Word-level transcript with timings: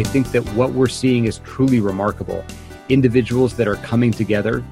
I 0.00 0.02
think 0.02 0.32
that 0.32 0.42
what 0.54 0.72
we're 0.72 0.86
seeing 0.86 1.26
is 1.26 1.40
truly 1.40 1.78
remarkable. 1.78 2.42
Individuals 2.88 3.54
that 3.58 3.68
are 3.68 3.76
coming 3.76 4.12
together, 4.12 4.64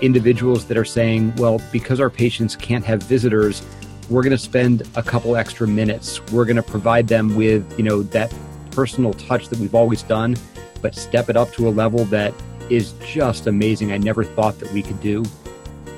individuals 0.00 0.64
that 0.68 0.78
are 0.78 0.86
saying, 0.86 1.36
well, 1.36 1.60
because 1.70 2.00
our 2.00 2.08
patients 2.08 2.56
can't 2.56 2.82
have 2.86 3.02
visitors, 3.02 3.62
we're 4.08 4.22
going 4.22 4.30
to 4.30 4.38
spend 4.38 4.88
a 4.96 5.02
couple 5.02 5.36
extra 5.36 5.68
minutes. 5.68 6.24
We're 6.32 6.46
going 6.46 6.56
to 6.56 6.62
provide 6.62 7.08
them 7.08 7.36
with, 7.36 7.76
you 7.76 7.84
know, 7.84 8.02
that 8.04 8.32
personal 8.70 9.12
touch 9.12 9.50
that 9.50 9.58
we've 9.58 9.74
always 9.74 10.02
done, 10.02 10.34
but 10.80 10.94
step 10.94 11.28
it 11.28 11.36
up 11.36 11.52
to 11.52 11.68
a 11.68 11.72
level 11.72 12.06
that 12.06 12.32
is 12.70 12.94
just 13.04 13.48
amazing. 13.48 13.92
I 13.92 13.98
never 13.98 14.24
thought 14.24 14.58
that 14.60 14.72
we 14.72 14.80
could 14.80 15.02
do. 15.02 15.26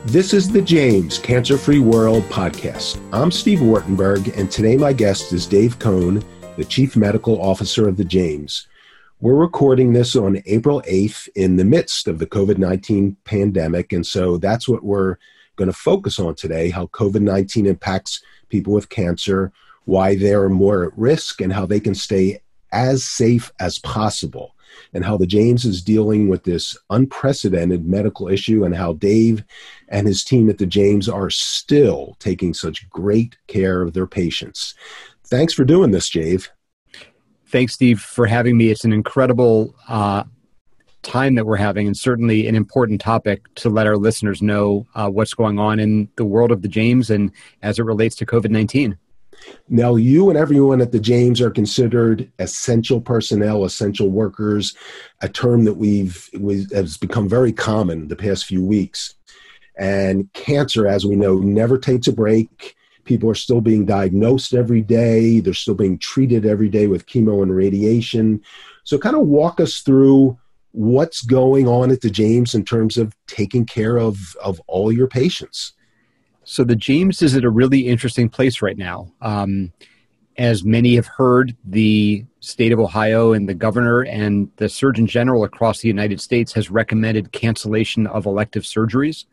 This 0.07 0.35
is 0.35 0.50
the 0.50 0.61
James 0.61 1.18
Cancer 1.21 1.57
Free 1.57 1.79
World 1.79 2.25
podcast. 2.25 3.00
I'm 3.12 3.30
Steve 3.30 3.61
Wartenberg, 3.61 4.36
and 4.36 4.50
today 4.50 4.76
my 4.76 4.93
guest 4.93 5.32
is 5.32 5.46
Dave 5.46 5.79
Cohn, 5.79 6.25
the 6.57 6.64
Chief 6.64 6.96
Medical 6.96 7.40
Officer 7.40 7.86
of 7.86 7.96
the 7.96 8.04
James. 8.04 8.67
We're 9.22 9.36
recording 9.36 9.93
this 9.93 10.17
on 10.17 10.43
April 10.46 10.82
8th 10.82 11.29
in 11.36 11.54
the 11.54 11.64
midst 11.64 12.08
of 12.08 12.18
the 12.18 12.26
COVID 12.26 12.58
19 12.58 13.17
pandemic, 13.22 13.93
and 13.93 14.04
so 14.04 14.36
that's 14.36 14.68
what 14.68 14.82
we're 14.82 15.14
going 15.54 15.71
to 15.71 15.72
focus 15.72 16.18
on 16.18 16.35
today 16.35 16.71
how 16.71 16.89
COVID 16.89 17.21
19 17.21 17.67
impacts 17.67 18.21
people 18.48 18.72
with 18.72 18.89
cancer, 18.89 19.53
why 19.85 20.17
they're 20.17 20.48
more 20.48 20.82
at 20.82 20.98
risk, 20.98 21.40
and 21.40 21.53
how 21.53 21.64
they 21.64 21.79
can 21.79 21.95
stay 21.95 22.40
as 22.72 23.04
safe 23.04 23.53
as 23.61 23.79
possible 23.79 24.57
and 24.93 25.04
how 25.04 25.17
the 25.17 25.25
James 25.25 25.64
is 25.64 25.82
dealing 25.82 26.29
with 26.29 26.43
this 26.43 26.76
unprecedented 26.90 27.86
medical 27.86 28.26
issue 28.26 28.64
and 28.64 28.75
how 28.75 28.95
Dave 28.95 29.45
and 29.89 30.09
his 30.09 30.25
team 30.25 30.50
at 30.50 30.59
the 30.59 30.67
James 30.67 31.09
are 31.09 31.31
still 31.31 32.17
taking 32.19 32.53
such 32.53 32.91
great 32.91 33.36
care 33.47 33.83
of 33.83 33.92
their 33.92 34.09
patients. 34.09 34.75
Thanks 35.27 35.55
for 35.55 35.64
doing 35.64 35.92
this, 35.92 36.11
Dave. 36.11 36.50
Thanks, 37.52 37.75
Steve, 37.75 38.00
for 38.00 38.27
having 38.27 38.56
me. 38.56 38.70
It's 38.70 38.86
an 38.86 38.95
incredible 38.95 39.75
uh, 39.86 40.25
time 41.03 41.34
that 41.34 41.45
we're 41.45 41.56
having, 41.56 41.86
and 41.86 41.94
certainly 41.94 42.48
an 42.48 42.55
important 42.55 42.98
topic 42.98 43.42
to 43.56 43.69
let 43.69 43.86
our 43.86 43.98
listeners 43.98 44.41
know 44.41 44.86
uh, 44.94 45.11
what's 45.11 45.34
going 45.34 45.59
on 45.59 45.78
in 45.78 46.09
the 46.17 46.25
world 46.25 46.50
of 46.50 46.62
the 46.62 46.69
James 46.69 47.11
and 47.11 47.31
as 47.61 47.78
it 47.78 47.83
relates 47.83 48.17
to 48.17 48.27
COVID 48.27 48.48
19. 48.48 48.97
Now, 49.69 49.97
you 49.97 50.31
and 50.31 50.39
everyone 50.39 50.81
at 50.81 50.92
the 50.92 51.00
James 51.00 51.42
are 51.42 51.50
considered 51.50 52.33
essential 52.39 53.03
personnel, 53.03 53.66
essential 53.66 54.09
workers, 54.09 54.75
a 55.20 55.28
term 55.28 55.64
that 55.64 55.75
we've 55.75 56.31
we, 56.41 56.66
has 56.72 56.97
become 56.97 57.28
very 57.28 57.53
common 57.53 58.09
the 58.09 58.16
past 58.16 58.47
few 58.47 58.64
weeks. 58.64 59.14
And 59.78 60.33
cancer, 60.33 60.87
as 60.87 61.05
we 61.05 61.16
know, 61.16 61.37
never 61.37 61.77
takes 61.77 62.06
a 62.06 62.12
break. 62.14 62.77
People 63.05 63.28
are 63.31 63.34
still 63.34 63.61
being 63.61 63.84
diagnosed 63.84 64.55
every 64.55 64.81
day. 64.81 65.41
They're 65.41 65.55
still 65.55 65.75
being 65.75 65.98
treated 65.98 66.47
every 66.47 66.69
day 66.69 66.86
with 66.86 67.06
chemo 67.06 67.42
and 67.42 67.55
radiation. 67.55 68.42
So, 68.84 68.98
kind 68.98 69.17
of 69.17 69.27
walk 69.27 69.61
us 69.61 69.81
through 69.81 70.39
what's 70.72 71.22
going 71.22 71.69
on 71.69 71.91
at 71.91 72.00
the 72.00 72.11
James 72.11 72.55
in 72.55 72.64
terms 72.64 72.97
of 72.97 73.14
taking 73.27 73.67
care 73.67 73.98
of, 73.98 74.36
of 74.42 74.61
all 74.67 74.91
your 74.91 75.06
patients. 75.06 75.75
So 76.44 76.64
the 76.64 76.77
James 76.77 77.22
is 77.22 77.36
at 77.36 77.44
a 77.44 77.50
really 77.50 77.86
interesting 77.86 78.28
place 78.28 78.62
right 78.62 78.77
now. 78.77 79.12
Um, 79.20 79.72
as 80.39 80.64
many 80.64 80.97
have 80.97 81.06
heard, 81.06 81.55
the 81.64 82.25
state 82.41 82.72
of 82.72 82.81
Ohio 82.81 83.33
and 83.33 83.48
the 83.48 83.55
governor 83.55 84.00
and 84.00 84.50
the 84.56 84.69
Surgeon 84.69 85.06
General 85.06 85.44
across 85.44 85.81
the 85.81 85.89
United 85.89 86.20
States 86.20 86.53
has 86.55 86.70
recommended 86.70 87.33
cancellation 87.33 88.06
of 88.06 88.27
elective 88.27 88.62
surgeries. 88.62 89.27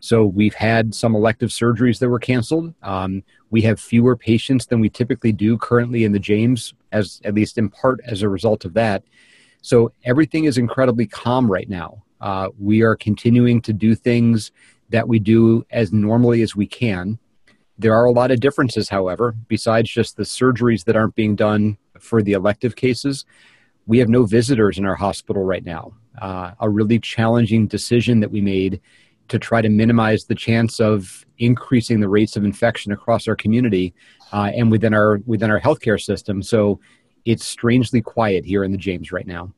So 0.00 0.24
we've 0.24 0.54
had 0.54 0.94
some 0.94 1.14
elective 1.14 1.50
surgeries 1.50 1.98
that 1.98 2.08
were 2.08 2.18
canceled. 2.18 2.74
Um, 2.82 3.22
we 3.50 3.62
have 3.62 3.78
fewer 3.78 4.16
patients 4.16 4.66
than 4.66 4.80
we 4.80 4.88
typically 4.88 5.32
do 5.32 5.58
currently 5.58 6.04
in 6.04 6.12
the 6.12 6.18
James, 6.18 6.74
as 6.90 7.20
at 7.24 7.34
least 7.34 7.58
in 7.58 7.68
part 7.68 8.00
as 8.04 8.22
a 8.22 8.28
result 8.28 8.64
of 8.64 8.72
that. 8.74 9.04
So 9.62 9.92
everything 10.04 10.44
is 10.44 10.56
incredibly 10.56 11.06
calm 11.06 11.50
right 11.50 11.68
now. 11.68 12.02
Uh, 12.20 12.48
we 12.58 12.82
are 12.82 12.96
continuing 12.96 13.60
to 13.62 13.72
do 13.74 13.94
things 13.94 14.52
that 14.88 15.06
we 15.06 15.18
do 15.18 15.64
as 15.70 15.92
normally 15.92 16.42
as 16.42 16.56
we 16.56 16.66
can. 16.66 17.18
There 17.78 17.94
are 17.94 18.06
a 18.06 18.12
lot 18.12 18.30
of 18.30 18.40
differences, 18.40 18.88
however, 18.88 19.34
besides 19.48 19.90
just 19.90 20.16
the 20.16 20.22
surgeries 20.22 20.84
that 20.84 20.96
aren't 20.96 21.14
being 21.14 21.36
done 21.36 21.78
for 21.98 22.22
the 22.22 22.32
elective 22.32 22.76
cases. 22.76 23.24
We 23.86 23.98
have 23.98 24.08
no 24.08 24.24
visitors 24.24 24.78
in 24.78 24.86
our 24.86 24.94
hospital 24.94 25.44
right 25.44 25.64
now. 25.64 25.92
Uh, 26.20 26.52
a 26.60 26.68
really 26.68 26.98
challenging 26.98 27.66
decision 27.66 28.20
that 28.20 28.30
we 28.30 28.40
made 28.40 28.80
to 29.30 29.38
try 29.38 29.62
to 29.62 29.68
minimize 29.68 30.24
the 30.24 30.34
chance 30.34 30.80
of 30.80 31.24
increasing 31.38 32.00
the 32.00 32.08
rates 32.08 32.36
of 32.36 32.44
infection 32.44 32.92
across 32.92 33.26
our 33.26 33.36
community 33.36 33.94
uh, 34.32 34.50
and 34.54 34.70
within 34.70 34.92
our 34.92 35.20
within 35.26 35.50
our 35.50 35.60
healthcare 35.60 36.00
system. 36.00 36.42
So 36.42 36.80
it's 37.24 37.44
strangely 37.44 38.02
quiet 38.02 38.44
here 38.44 38.64
in 38.64 38.72
the 38.72 38.78
James 38.78 39.12
right 39.12 39.26
now. 39.26 39.52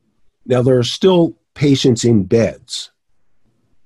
Now 0.45 0.61
there 0.61 0.77
are 0.77 0.83
still 0.83 1.35
patients 1.53 2.03
in 2.05 2.23
beds. 2.23 2.91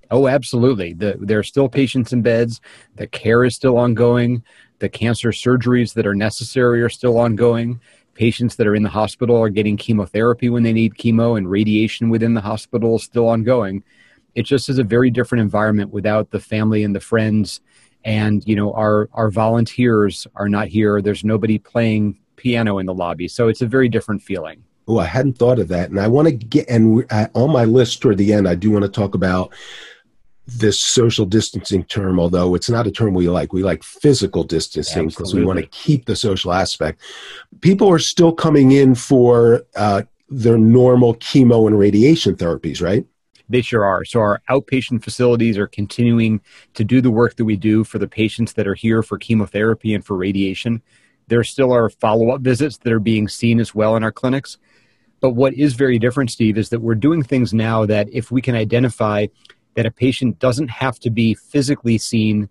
Oh, 0.10 0.28
absolutely. 0.28 0.94
The, 0.94 1.18
there 1.20 1.40
are 1.40 1.44
still 1.44 1.68
patients 1.68 2.14
in 2.14 2.22
beds. 2.22 2.62
The 2.96 3.08
care 3.08 3.44
is 3.44 3.56
still 3.56 3.78
ongoing. 3.78 4.44
The 4.80 4.90
cancer 4.90 5.30
surgeries 5.30 5.94
that 5.96 6.08
are 6.08 6.16
necessary 6.16 6.82
are 6.82 6.90
still 6.90 7.18
ongoing. 7.18 7.82
Patients 8.14 8.56
that 8.56 8.68
are 8.68 8.76
in 8.76 8.84
the 8.84 8.90
hospital 8.90 9.36
are 9.38 9.50
getting 9.50 9.76
chemotherapy 9.78 10.50
when 10.50 10.64
they 10.64 10.74
need 10.74 10.96
chemo, 10.96 11.38
and 11.38 11.50
radiation 11.50 12.10
within 12.10 12.34
the 12.34 12.42
hospital 12.42 12.96
is 12.96 13.04
still 13.04 13.28
ongoing. 13.28 13.84
It 14.38 14.46
just 14.46 14.70
is 14.70 14.78
a 14.78 14.84
very 14.84 15.10
different 15.10 15.42
environment 15.42 15.92
without 15.92 16.30
the 16.30 16.40
family 16.40 16.84
and 16.84 16.96
the 16.96 17.00
friends. 17.00 17.60
And 18.06 18.48
you 18.48 18.56
know, 18.56 18.72
our 18.74 19.10
our 19.14 19.32
volunteers 19.32 20.28
are 20.36 20.48
not 20.48 20.68
here. 20.68 21.02
There's 21.02 21.24
nobody 21.24 21.58
playing 21.58 22.20
piano 22.36 22.78
in 22.78 22.86
the 22.86 22.94
lobby, 22.94 23.28
so 23.28 23.48
it's 23.48 23.64
a 23.64 23.66
very 23.66 23.90
different 23.90 24.22
feeling. 24.22 24.64
Oh, 24.88 25.00
I 25.00 25.06
hadn't 25.06 25.40
thought 25.40 25.58
of 25.58 25.70
that, 25.70 25.90
and 25.90 26.00
I 26.00 26.08
want 26.08 26.28
to 26.28 26.34
get 26.36 26.70
and 26.70 27.04
on 27.34 27.52
my 27.52 27.66
list 27.66 28.00
toward 28.00 28.20
the 28.20 28.32
end. 28.32 28.48
I 28.48 28.54
do 28.54 28.70
want 28.70 28.84
to 28.84 28.92
talk 28.92 29.16
about 29.16 29.52
this 30.46 30.80
social 30.80 31.26
distancing 31.26 31.84
term, 31.86 32.20
although 32.20 32.54
it's 32.54 32.70
not 32.70 32.86
a 32.86 32.92
term 32.92 33.16
we 33.16 33.28
like. 33.30 33.54
We 33.54 33.64
like 33.64 33.84
physical 33.84 34.44
distancing 34.44 35.08
because 35.08 35.34
we 35.34 35.44
want 35.44 35.60
to 35.60 35.66
keep 35.68 36.06
the 36.06 36.16
social 36.16 36.54
aspect. 36.54 37.02
People 37.62 37.90
are 37.90 38.00
still 38.00 38.32
coming 38.32 38.72
in 38.72 38.94
for 38.94 39.64
uh, 39.76 40.04
their 40.30 40.60
normal 40.60 41.16
chemo 41.16 41.66
and 41.66 41.78
radiation 41.78 42.36
therapies, 42.36 42.84
right? 42.84 43.04
They 43.50 43.62
sure 43.62 43.86
are. 43.86 44.04
So 44.04 44.20
our 44.20 44.42
outpatient 44.50 45.04
facilities 45.04 45.58
are 45.58 45.68
continuing 45.68 46.42
to 46.74 46.84
do 46.84 47.02
the 47.02 47.12
work 47.12 47.36
that 47.38 47.46
we 47.46 47.56
do 47.56 47.84
for 47.84 47.98
the 47.98 48.08
patients 48.08 48.54
that 48.54 48.68
are 48.68 48.76
here 48.76 49.02
for 49.02 49.18
chemotherapy 49.18 49.94
and 49.94 50.06
for 50.06 50.18
radiation. 50.18 50.82
There 51.28 51.44
still 51.44 51.72
are 51.72 51.90
follow 51.90 52.32
up 52.32 52.42
visits 52.42 52.78
that 52.78 52.94
are 52.94 53.00
being 53.00 53.28
seen 53.28 53.60
as 53.60 53.74
well 53.74 53.96
in 53.96 54.04
our 54.04 54.12
clinics. 54.12 54.58
But 55.20 55.32
what 55.32 55.54
is 55.54 55.74
very 55.74 55.98
different, 55.98 56.32
Steve, 56.32 56.58
is 56.58 56.70
that 56.70 56.82
we're 56.82 56.96
doing 56.96 57.24
things 57.24 57.54
now 57.54 57.86
that 57.86 58.08
if 58.12 58.32
we 58.32 58.42
can 58.42 58.56
identify 58.56 59.28
that 59.76 59.86
a 59.86 59.92
patient 59.92 60.40
doesn't 60.40 60.70
have 60.70 61.00
to 61.00 61.10
be 61.10 61.34
physically 61.34 61.98
seen 61.98 62.50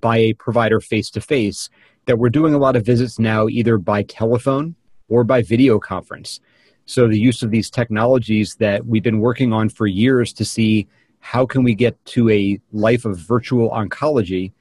by 0.00 0.18
a 0.18 0.32
provider 0.34 0.80
face 0.80 1.10
to 1.10 1.20
face, 1.20 1.70
that 2.06 2.18
we're 2.18 2.30
doing 2.30 2.54
a 2.54 2.58
lot 2.58 2.76
of 2.76 2.84
visits 2.84 3.18
now 3.18 3.48
either 3.48 3.78
by 3.78 4.02
telephone 4.02 4.74
or 5.08 5.24
by 5.24 5.42
video 5.42 5.78
conference. 5.78 6.40
So 6.86 7.08
the 7.08 7.18
use 7.18 7.42
of 7.42 7.50
these 7.50 7.68
technologies 7.68 8.54
that 8.56 8.86
we've 8.86 9.02
been 9.02 9.20
working 9.20 9.52
on 9.52 9.68
for 9.68 9.86
years 9.86 10.32
to 10.34 10.44
see 10.44 10.86
how 11.18 11.44
can 11.44 11.64
we 11.64 11.74
get 11.74 12.02
to 12.06 12.30
a 12.30 12.60
life 12.72 13.04
of 13.04 13.18
virtual 13.18 13.70
oncology, 13.70 14.52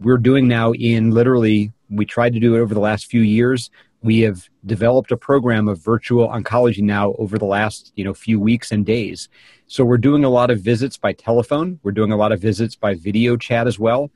we're 0.00 0.16
doing 0.16 0.48
now 0.48 0.72
in 0.72 1.10
literally 1.10 1.72
we 1.90 2.06
tried 2.06 2.32
to 2.32 2.40
do 2.40 2.54
it 2.54 2.60
over 2.60 2.72
the 2.72 2.80
last 2.80 3.06
few 3.06 3.20
years. 3.20 3.70
We 4.02 4.20
have 4.20 4.48
developed 4.64 5.10
a 5.10 5.16
program 5.16 5.68
of 5.68 5.82
virtual 5.82 6.28
oncology 6.28 6.82
now 6.82 7.14
over 7.18 7.36
the 7.36 7.44
last 7.44 7.92
you 7.96 8.04
know 8.04 8.14
few 8.14 8.40
weeks 8.40 8.72
and 8.72 8.86
days. 8.86 9.28
So 9.66 9.84
we're 9.84 9.98
doing 9.98 10.24
a 10.24 10.30
lot 10.30 10.50
of 10.50 10.60
visits 10.60 10.96
by 10.96 11.12
telephone. 11.12 11.80
We're 11.82 11.92
doing 11.92 12.12
a 12.12 12.16
lot 12.16 12.32
of 12.32 12.40
visits 12.40 12.76
by 12.76 12.94
video 12.94 13.36
chat 13.36 13.66
as 13.66 13.78
well. 13.78 14.10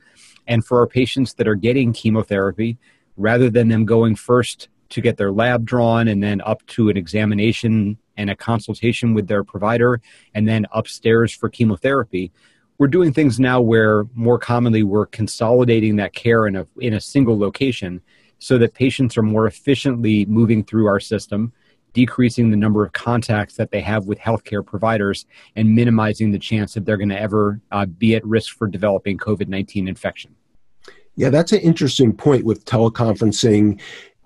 And 0.46 0.64
for 0.64 0.80
our 0.80 0.86
patients 0.86 1.34
that 1.34 1.48
are 1.48 1.54
getting 1.54 1.92
chemotherapy 1.92 2.78
rather 3.16 3.50
than 3.50 3.68
them 3.68 3.84
going 3.84 4.16
first 4.16 4.68
to 4.92 5.00
get 5.00 5.16
their 5.16 5.32
lab 5.32 5.64
drawn 5.64 6.08
and 6.08 6.22
then 6.22 6.40
up 6.42 6.64
to 6.66 6.88
an 6.88 6.96
examination 6.96 7.98
and 8.16 8.30
a 8.30 8.36
consultation 8.36 9.14
with 9.14 9.26
their 9.26 9.44
provider 9.44 10.00
and 10.34 10.48
then 10.48 10.66
upstairs 10.72 11.32
for 11.32 11.48
chemotherapy 11.48 12.30
we're 12.78 12.88
doing 12.88 13.12
things 13.12 13.38
now 13.38 13.60
where 13.60 14.04
more 14.14 14.38
commonly 14.38 14.82
we're 14.82 15.06
consolidating 15.06 15.96
that 15.96 16.14
care 16.14 16.46
in 16.46 16.56
a 16.56 16.66
in 16.80 16.94
a 16.94 17.00
single 17.00 17.38
location 17.38 18.00
so 18.42 18.58
that 18.58 18.74
patients 18.74 19.16
are 19.16 19.22
more 19.22 19.46
efficiently 19.46 20.26
moving 20.26 20.64
through 20.64 20.88
our 20.88 20.98
system, 20.98 21.52
decreasing 21.92 22.50
the 22.50 22.56
number 22.56 22.84
of 22.84 22.92
contacts 22.92 23.54
that 23.54 23.70
they 23.70 23.80
have 23.80 24.06
with 24.06 24.18
healthcare 24.18 24.66
providers, 24.66 25.26
and 25.54 25.76
minimizing 25.76 26.32
the 26.32 26.40
chance 26.40 26.74
that 26.74 26.84
they're 26.84 26.96
going 26.96 27.08
to 27.08 27.20
ever 27.20 27.60
uh, 27.70 27.86
be 27.86 28.16
at 28.16 28.26
risk 28.26 28.56
for 28.56 28.66
developing 28.66 29.16
COVID 29.16 29.46
19 29.46 29.86
infection. 29.86 30.34
Yeah, 31.14 31.30
that's 31.30 31.52
an 31.52 31.60
interesting 31.60 32.12
point 32.12 32.44
with 32.44 32.64
teleconferencing. 32.64 33.80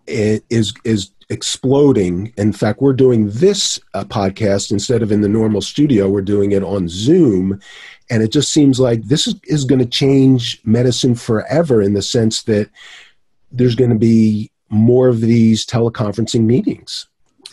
It 0.06 0.44
is 0.50 0.74
is 0.84 1.10
exploding. 1.28 2.32
In 2.36 2.52
fact, 2.52 2.80
we're 2.80 2.92
doing 2.92 3.28
this 3.30 3.80
uh, 3.94 4.04
podcast 4.04 4.70
instead 4.70 5.02
of 5.02 5.10
in 5.10 5.20
the 5.20 5.28
normal 5.28 5.60
studio. 5.60 6.08
We're 6.08 6.22
doing 6.22 6.52
it 6.52 6.62
on 6.62 6.88
Zoom, 6.88 7.60
and 8.10 8.22
it 8.22 8.32
just 8.32 8.52
seems 8.52 8.78
like 8.78 9.02
this 9.04 9.26
is, 9.26 9.34
is 9.44 9.64
going 9.64 9.80
to 9.80 9.86
change 9.86 10.60
medicine 10.64 11.14
forever 11.14 11.82
in 11.82 11.94
the 11.94 12.02
sense 12.02 12.44
that 12.44 12.70
there's 13.50 13.74
going 13.74 13.90
to 13.90 13.98
be 13.98 14.50
more 14.68 15.08
of 15.08 15.20
these 15.20 15.64
teleconferencing 15.64 16.42
meetings. 16.42 17.06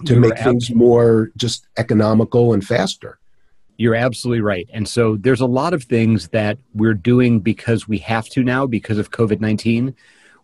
to 0.05 0.19
make 0.19 0.37
things 0.39 0.71
more 0.71 1.31
just 1.37 1.67
economical 1.77 2.53
and 2.53 2.65
faster. 2.65 3.19
You're 3.77 3.95
absolutely 3.95 4.41
right. 4.41 4.67
And 4.73 4.87
so 4.87 5.17
there's 5.17 5.41
a 5.41 5.45
lot 5.45 5.73
of 5.73 5.83
things 5.83 6.29
that 6.29 6.57
we're 6.73 6.93
doing 6.93 7.39
because 7.39 7.87
we 7.87 7.99
have 7.99 8.27
to 8.29 8.43
now 8.43 8.65
because 8.65 8.97
of 8.97 9.11
COVID 9.11 9.39
19, 9.39 9.95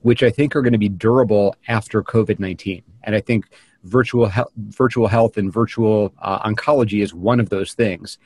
which 0.01 0.24
I 0.24 0.30
think 0.30 0.56
are 0.56 0.62
going 0.62 0.74
to 0.74 0.80
be 0.80 0.90
durable 0.90 1.56
after 1.68 2.01
COVID 2.01 2.40
19. 2.40 2.84
And 3.04 3.16
I 3.16 3.22
think 3.22 3.46
virtual, 3.84 4.30
he- 4.30 4.42
virtual 4.57 5.07
health 5.07 5.38
and 5.38 5.51
virtual 5.51 6.13
uh, 6.22 6.40
oncology 6.50 7.01
is 7.01 7.13
one 7.13 7.40
of 7.40 7.50
those 7.50 7.74
things. 7.74 8.18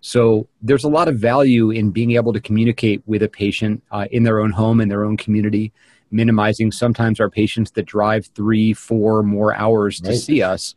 So 0.00 0.48
there's 0.60 0.84
a 0.84 0.88
lot 0.88 1.08
of 1.08 1.18
value 1.18 1.70
in 1.70 1.90
being 1.90 2.12
able 2.12 2.34
to 2.34 2.40
communicate 2.40 3.02
with 3.06 3.22
a 3.22 3.28
patient 3.28 3.82
uh, 3.90 4.06
in 4.10 4.22
their 4.22 4.38
own 4.38 4.50
home, 4.50 4.82
in 4.82 4.88
their 4.88 5.02
own 5.02 5.16
community, 5.16 5.72
minimizing 6.10 6.70
sometimes 6.72 7.20
our 7.20 7.30
patients 7.30 7.70
that 7.72 7.86
drive 7.86 8.26
three, 8.34 8.74
four 8.74 9.22
more 9.22 9.54
hours 9.54 10.02
right. 10.04 10.10
to 10.10 10.18
see 10.18 10.42
us. 10.42 10.74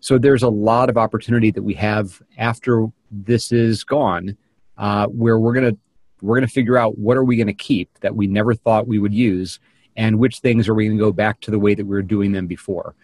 So 0.00 0.18
there's 0.18 0.42
a 0.42 0.48
lot 0.48 0.88
of 0.88 0.96
opportunity 0.96 1.50
that 1.50 1.62
we 1.62 1.74
have 1.74 2.22
after 2.38 2.86
this 3.10 3.52
is 3.52 3.84
gone, 3.84 4.36
uh, 4.78 5.06
where 5.06 5.38
we're 5.38 5.52
gonna 5.52 5.76
we're 6.22 6.36
gonna 6.36 6.48
figure 6.48 6.78
out 6.78 6.98
what 6.98 7.16
are 7.16 7.24
we 7.24 7.36
gonna 7.36 7.52
keep 7.52 7.90
that 8.00 8.16
we 8.16 8.26
never 8.26 8.54
thought 8.54 8.88
we 8.88 8.98
would 8.98 9.14
use, 9.14 9.60
and 9.96 10.18
which 10.18 10.38
things 10.38 10.68
are 10.68 10.74
we 10.74 10.86
gonna 10.86 10.98
go 10.98 11.12
back 11.12 11.40
to 11.40 11.50
the 11.50 11.58
way 11.58 11.74
that 11.74 11.84
we 11.84 11.90
were 11.90 12.02
doing 12.02 12.32
them 12.32 12.46
before. 12.46 12.94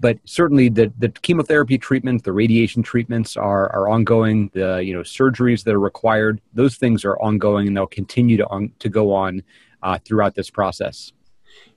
But 0.00 0.18
certainly, 0.24 0.70
the 0.70 0.92
the 0.98 1.10
chemotherapy 1.10 1.76
treatment, 1.76 2.24
the 2.24 2.32
radiation 2.32 2.82
treatments 2.82 3.36
are 3.36 3.70
are 3.72 3.88
ongoing. 3.88 4.50
The 4.54 4.82
you 4.82 4.94
know 4.94 5.00
surgeries 5.02 5.64
that 5.64 5.74
are 5.74 5.80
required, 5.80 6.40
those 6.54 6.76
things 6.76 7.04
are 7.04 7.18
ongoing, 7.18 7.68
and 7.68 7.76
they'll 7.76 7.86
continue 7.86 8.38
to 8.38 8.46
on, 8.48 8.72
to 8.78 8.88
go 8.88 9.12
on 9.12 9.42
uh, 9.82 9.98
throughout 10.04 10.34
this 10.34 10.48
process. 10.48 11.12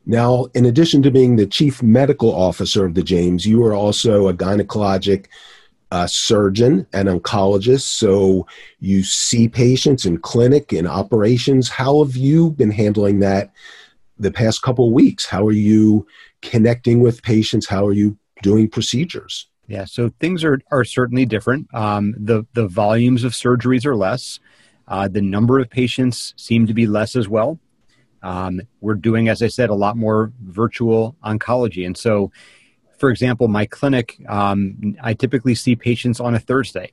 Now, 0.05 0.47
in 0.53 0.65
addition 0.65 1.01
to 1.03 1.11
being 1.11 1.35
the 1.35 1.45
chief 1.45 1.81
medical 1.81 2.33
officer 2.33 2.85
of 2.85 2.93
the 2.93 3.03
James, 3.03 3.45
you 3.45 3.63
are 3.65 3.73
also 3.73 4.27
a 4.27 4.33
gynecologic 4.33 5.27
uh, 5.91 6.07
surgeon 6.07 6.87
and 6.91 7.07
oncologist. 7.07 7.81
So 7.81 8.47
you 8.79 9.03
see 9.03 9.47
patients 9.47 10.05
in 10.05 10.17
clinic 10.17 10.73
in 10.73 10.87
operations. 10.87 11.69
How 11.69 12.03
have 12.03 12.15
you 12.15 12.49
been 12.51 12.71
handling 12.71 13.19
that 13.19 13.51
the 14.23 14.31
past 14.31 14.61
couple 14.61 14.87
of 14.87 14.93
weeks? 14.93 15.25
How 15.25 15.45
are 15.45 15.51
you 15.51 16.07
connecting 16.41 16.99
with 16.99 17.21
patients? 17.21 17.67
How 17.67 17.85
are 17.85 17.93
you 17.93 18.17
doing 18.41 18.69
procedures? 18.69 19.47
Yeah, 19.67 19.85
so 19.85 20.11
things 20.19 20.43
are, 20.43 20.59
are 20.71 20.83
certainly 20.83 21.25
different. 21.25 21.73
Um, 21.73 22.13
the 22.17 22.45
the 22.53 22.67
volumes 22.67 23.23
of 23.23 23.31
surgeries 23.31 23.85
are 23.85 23.95
less. 23.95 24.39
Uh, 24.87 25.07
the 25.07 25.21
number 25.21 25.59
of 25.59 25.69
patients 25.69 26.33
seem 26.35 26.67
to 26.67 26.73
be 26.73 26.85
less 26.87 27.15
as 27.15 27.29
well. 27.29 27.59
Um, 28.21 28.61
we're 28.81 28.95
doing, 28.95 29.29
as 29.29 29.41
I 29.41 29.47
said, 29.47 29.69
a 29.69 29.75
lot 29.75 29.97
more 29.97 30.31
virtual 30.41 31.15
oncology. 31.23 31.85
And 31.85 31.97
so, 31.97 32.31
for 32.97 33.09
example, 33.09 33.47
my 33.47 33.65
clinic, 33.65 34.17
um, 34.27 34.95
I 35.01 35.13
typically 35.13 35.55
see 35.55 35.75
patients 35.75 36.19
on 36.19 36.33
a 36.33 36.39
Thursday. 36.39 36.91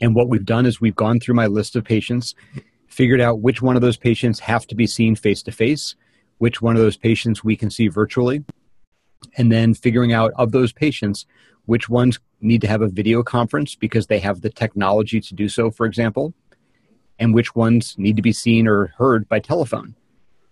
And 0.00 0.14
what 0.14 0.28
we've 0.28 0.44
done 0.44 0.66
is 0.66 0.80
we've 0.80 0.96
gone 0.96 1.20
through 1.20 1.34
my 1.34 1.46
list 1.46 1.76
of 1.76 1.84
patients, 1.84 2.34
figured 2.88 3.20
out 3.20 3.40
which 3.40 3.62
one 3.62 3.76
of 3.76 3.82
those 3.82 3.96
patients 3.96 4.40
have 4.40 4.66
to 4.68 4.74
be 4.74 4.86
seen 4.86 5.14
face 5.14 5.42
to 5.44 5.52
face, 5.52 5.94
which 6.40 6.62
one 6.62 6.74
of 6.74 6.80
those 6.80 6.96
patients 6.96 7.44
we 7.44 7.54
can 7.54 7.68
see 7.68 7.86
virtually, 7.86 8.42
and 9.36 9.52
then 9.52 9.74
figuring 9.74 10.14
out 10.14 10.32
of 10.36 10.52
those 10.52 10.72
patients 10.72 11.26
which 11.66 11.90
ones 11.90 12.18
need 12.40 12.62
to 12.62 12.66
have 12.66 12.80
a 12.80 12.88
video 12.88 13.22
conference 13.22 13.74
because 13.74 14.06
they 14.06 14.18
have 14.18 14.40
the 14.40 14.48
technology 14.48 15.20
to 15.20 15.34
do 15.34 15.50
so, 15.50 15.70
for 15.70 15.84
example, 15.84 16.32
and 17.18 17.34
which 17.34 17.54
ones 17.54 17.94
need 17.98 18.16
to 18.16 18.22
be 18.22 18.32
seen 18.32 18.66
or 18.66 18.86
heard 18.96 19.28
by 19.28 19.38
telephone. 19.38 19.94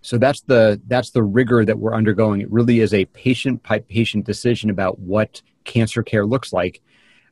So 0.02 0.19
that's 0.19 0.43
the 0.43 0.79
that's 0.88 1.11
the 1.11 1.23
rigor 1.23 1.64
that 1.64 1.79
we're 1.79 1.94
undergoing. 1.94 2.43
It 2.43 2.52
really 2.52 2.81
is 2.81 2.93
a 2.93 3.06
patient 3.06 3.62
by 3.67 3.79
patient 3.79 4.26
decision 4.26 4.69
about 4.69 4.99
what 4.99 5.41
cancer 5.64 6.02
care 6.02 6.26
looks 6.26 6.52
like. 6.52 6.82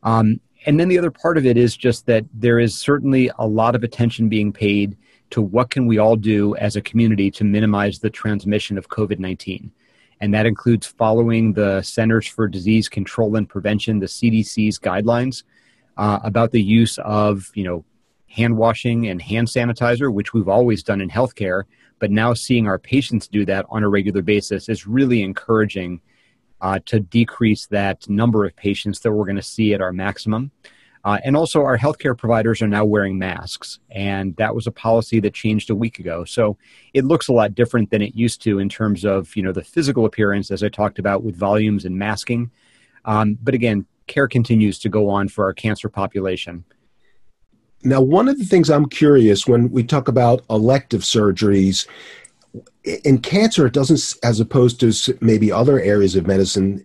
Um, 0.02 0.40
and 0.64 0.80
then 0.80 0.88
the 0.88 0.98
other 0.98 1.10
part 1.10 1.36
of 1.36 1.44
it 1.44 1.58
is 1.58 1.76
just 1.76 2.06
that 2.06 2.24
there 2.32 2.58
is 2.58 2.74
certainly 2.74 3.30
a 3.38 3.46
lot 3.46 3.74
of 3.74 3.84
attention 3.84 4.30
being 4.30 4.50
paid 4.50 4.96
to 5.30 5.42
what 5.42 5.70
can 5.70 5.86
we 5.86 5.98
all 5.98 6.16
do 6.16 6.54
as 6.56 6.76
a 6.76 6.80
community 6.80 7.30
to 7.32 7.44
minimize 7.44 7.98
the 7.98 8.10
transmission 8.10 8.78
of 8.78 8.88
COVID-19. 8.88 9.70
And 10.20 10.32
that 10.32 10.46
includes 10.46 10.86
following 10.86 11.52
the 11.52 11.82
Centers 11.82 12.26
for 12.26 12.48
Disease 12.48 12.88
Control 12.88 13.36
and 13.36 13.48
Prevention, 13.48 13.98
the 13.98 14.06
CDC's 14.06 14.78
guidelines 14.78 15.42
uh, 15.96 16.20
about 16.24 16.52
the 16.52 16.62
use 16.62 16.98
of, 16.98 17.50
you 17.54 17.64
know, 17.64 17.84
hand 18.28 18.56
washing 18.56 19.08
and 19.08 19.20
hand 19.20 19.48
sanitizer, 19.48 20.12
which 20.12 20.32
we've 20.32 20.48
always 20.48 20.82
done 20.82 21.00
in 21.00 21.08
healthcare, 21.08 21.64
but 21.98 22.10
now 22.10 22.34
seeing 22.34 22.66
our 22.66 22.78
patients 22.78 23.28
do 23.28 23.44
that 23.46 23.66
on 23.68 23.82
a 23.82 23.88
regular 23.88 24.22
basis 24.22 24.68
is 24.68 24.86
really 24.86 25.22
encouraging 25.22 26.00
uh, 26.60 26.78
to 26.86 27.00
decrease 27.00 27.66
that 27.66 28.08
number 28.08 28.44
of 28.44 28.54
patients 28.56 29.00
that 29.00 29.12
we're 29.12 29.24
going 29.24 29.36
to 29.36 29.42
see 29.42 29.74
at 29.74 29.80
our 29.80 29.92
maximum. 29.92 30.50
Uh, 31.06 31.18
and 31.22 31.36
also, 31.36 31.62
our 31.62 31.78
healthcare 31.78 32.18
providers 32.18 32.60
are 32.60 32.66
now 32.66 32.84
wearing 32.84 33.16
masks, 33.16 33.78
and 33.92 34.34
that 34.38 34.52
was 34.56 34.66
a 34.66 34.72
policy 34.72 35.20
that 35.20 35.32
changed 35.32 35.70
a 35.70 35.74
week 35.74 36.00
ago. 36.00 36.24
So 36.24 36.58
it 36.94 37.04
looks 37.04 37.28
a 37.28 37.32
lot 37.32 37.54
different 37.54 37.90
than 37.90 38.02
it 38.02 38.16
used 38.16 38.42
to 38.42 38.58
in 38.58 38.68
terms 38.68 39.04
of 39.04 39.36
you 39.36 39.42
know 39.44 39.52
the 39.52 39.62
physical 39.62 40.04
appearance, 40.04 40.50
as 40.50 40.64
I 40.64 40.68
talked 40.68 40.98
about 40.98 41.22
with 41.22 41.36
volumes 41.36 41.84
and 41.84 41.96
masking. 41.96 42.50
Um, 43.04 43.38
but 43.40 43.54
again, 43.54 43.86
care 44.08 44.26
continues 44.26 44.80
to 44.80 44.88
go 44.88 45.08
on 45.08 45.28
for 45.28 45.44
our 45.44 45.54
cancer 45.54 45.88
population. 45.88 46.64
Now, 47.84 48.00
one 48.00 48.26
of 48.26 48.36
the 48.36 48.44
things 48.44 48.68
I'm 48.68 48.88
curious 48.88 49.46
when 49.46 49.70
we 49.70 49.84
talk 49.84 50.08
about 50.08 50.44
elective 50.50 51.02
surgeries, 51.02 51.86
in 53.04 53.18
cancer, 53.18 53.66
it 53.66 53.74
doesn't, 53.74 54.18
as 54.24 54.40
opposed 54.40 54.80
to 54.80 55.16
maybe 55.20 55.52
other 55.52 55.78
areas 55.78 56.16
of 56.16 56.26
medicine, 56.26 56.84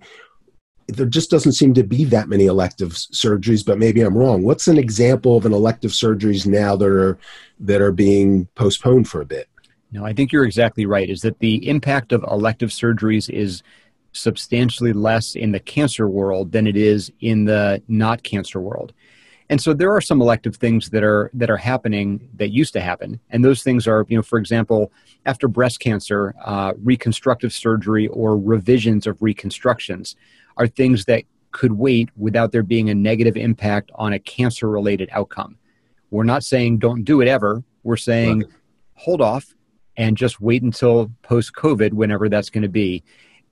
there 0.88 1.06
just 1.06 1.30
doesn't 1.30 1.54
seem 1.54 1.74
to 1.76 1.84
be 1.84 2.04
that 2.06 2.28
many 2.28 2.46
elective 2.46 2.92
surgeries, 2.92 3.66
but 3.66 3.78
maybe 3.78 4.02
I'm 4.02 4.18
wrong. 4.18 4.44
What's 4.44 4.68
an 4.68 4.78
example 4.78 5.38
of 5.38 5.46
an 5.46 5.54
elective 5.54 5.92
surgeries 5.92 6.46
now 6.46 6.76
that 6.76 6.88
are 6.88 7.18
that 7.60 7.82
are 7.82 7.92
being 7.92 8.48
postponed 8.56 9.08
for 9.08 9.22
a 9.22 9.26
bit? 9.26 9.48
No, 9.92 10.06
I 10.06 10.14
think 10.14 10.32
you're 10.32 10.46
exactly 10.46 10.86
right. 10.86 11.10
Is 11.10 11.22
that 11.22 11.40
the 11.40 11.68
impact 11.68 12.12
of 12.12 12.24
elective 12.24 12.70
surgeries 12.70 13.30
is 13.30 13.64
substantially 14.14 14.94
less 14.94 15.36
in 15.36 15.52
the 15.52 15.60
cancer 15.60 16.08
world 16.08 16.52
than 16.52 16.68
it 16.68 16.76
is 16.76 17.12
in 17.22 17.46
the 17.46 17.82
not 17.88 18.24
cancer 18.24 18.60
world. 18.60 18.94
And 19.50 19.62
so 19.62 19.74
there 19.74 19.94
are 19.94 20.02
some 20.02 20.22
elective 20.22 20.56
things 20.56 20.90
that 20.92 21.04
are 21.04 21.30
that 21.34 21.50
are 21.50 21.58
happening 21.58 22.30
that 22.36 22.52
used 22.52 22.72
to 22.74 22.80
happen, 22.80 23.20
and 23.30 23.44
those 23.44 23.64
things 23.64 23.86
are, 23.86 24.06
you 24.08 24.16
know, 24.16 24.22
for 24.22 24.40
example, 24.40 24.94
after 25.26 25.50
breast 25.50 25.82
cancer, 25.82 26.34
uh, 26.46 26.72
reconstructive 26.82 27.52
surgery 27.52 28.08
or 28.08 28.38
revisions 28.38 29.08
of 29.08 29.22
reconstructions 29.22 30.16
are 30.58 30.68
things 30.68 31.06
that 31.06 31.24
could 31.52 31.74
wait 31.74 32.10
without 32.16 32.52
there 32.52 32.64
being 32.64 32.90
a 32.90 32.96
negative 32.96 33.36
impact 33.36 33.92
on 33.96 34.14
a 34.14 34.20
cancer-related 34.20 35.10
outcome. 35.12 35.58
We're 36.10 36.24
not 36.24 36.44
saying 36.44 36.80
don't 36.80 37.04
do 37.04 37.22
it 37.22 37.28
ever. 37.28 37.64
We're 37.84 37.98
saying 37.98 38.42
right. 38.42 38.52
hold 38.94 39.22
off 39.22 39.56
and 39.98 40.16
just 40.16 40.40
wait 40.40 40.64
until 40.64 41.12
post-COVID, 41.24 41.94
whenever 41.94 42.30
that's 42.30 42.50
going 42.50 42.64
to 42.64 42.70
be 42.70 43.04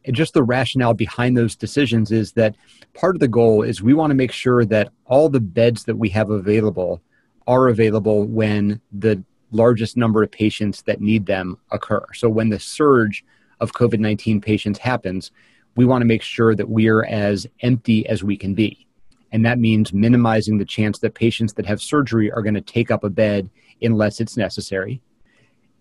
and 0.05 0.15
just 0.15 0.33
the 0.33 0.43
rationale 0.43 0.93
behind 0.93 1.37
those 1.37 1.55
decisions 1.55 2.11
is 2.11 2.31
that 2.33 2.55
part 2.93 3.15
of 3.15 3.19
the 3.19 3.27
goal 3.27 3.63
is 3.63 3.81
we 3.81 3.93
want 3.93 4.11
to 4.11 4.15
make 4.15 4.31
sure 4.31 4.65
that 4.65 4.89
all 5.05 5.29
the 5.29 5.39
beds 5.39 5.83
that 5.85 5.97
we 5.97 6.09
have 6.09 6.29
available 6.29 7.01
are 7.47 7.67
available 7.67 8.23
when 8.23 8.79
the 8.91 9.23
largest 9.51 9.97
number 9.97 10.23
of 10.23 10.31
patients 10.31 10.83
that 10.83 11.01
need 11.01 11.25
them 11.25 11.57
occur. 11.71 12.03
So 12.13 12.29
when 12.29 12.49
the 12.49 12.59
surge 12.59 13.25
of 13.59 13.73
COVID 13.73 13.99
19 13.99 14.39
patients 14.41 14.79
happens, 14.79 15.31
we 15.75 15.85
want 15.85 16.01
to 16.01 16.07
make 16.07 16.21
sure 16.21 16.55
that 16.55 16.69
we 16.69 16.87
are 16.87 17.05
as 17.05 17.47
empty 17.61 18.07
as 18.07 18.23
we 18.23 18.37
can 18.37 18.53
be. 18.53 18.87
And 19.31 19.45
that 19.45 19.59
means 19.59 19.93
minimizing 19.93 20.57
the 20.57 20.65
chance 20.65 20.99
that 20.99 21.13
patients 21.13 21.53
that 21.53 21.65
have 21.65 21.81
surgery 21.81 22.31
are 22.31 22.41
going 22.41 22.55
to 22.55 22.61
take 22.61 22.91
up 22.91 23.03
a 23.03 23.09
bed 23.09 23.49
unless 23.81 24.19
it's 24.19 24.37
necessary. 24.37 25.01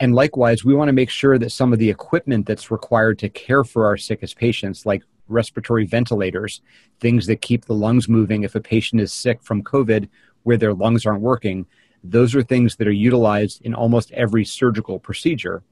And 0.01 0.15
likewise, 0.15 0.65
we 0.65 0.75
want 0.75 0.89
to 0.89 0.93
make 0.93 1.11
sure 1.11 1.39
that 1.39 1.51
some 1.51 1.73
of 1.73 1.79
the 1.79 1.91
equipment 1.91 2.47
that's 2.47 2.71
required 2.71 3.19
to 3.21 3.29
care 3.29 3.65
for 3.65 3.87
our 3.87 3.97
sickest 3.97 4.37
patients, 4.37 4.87
like 4.87 5.03
respiratory 5.27 5.87
ventilators, 5.87 6.61
things 7.01 7.27
that 7.27 7.41
keep 7.41 7.65
the 7.65 7.75
lungs 7.75 8.09
moving 8.09 8.45
if 8.45 8.55
a 8.55 8.61
patient 8.61 9.01
is 9.01 9.13
sick 9.13 9.43
from 9.43 9.63
COVID 9.63 10.09
where 10.45 10.57
their 10.57 10.75
lungs 10.75 11.05
aren't 11.05 11.21
working, 11.21 11.67
those 12.05 12.35
are 12.35 12.43
things 12.43 12.77
that 12.77 12.87
are 12.87 12.93
utilized 12.93 13.61
in 13.63 13.75
almost 13.75 14.13
every 14.13 14.45
surgical 14.45 15.01
procedure. 15.01 15.63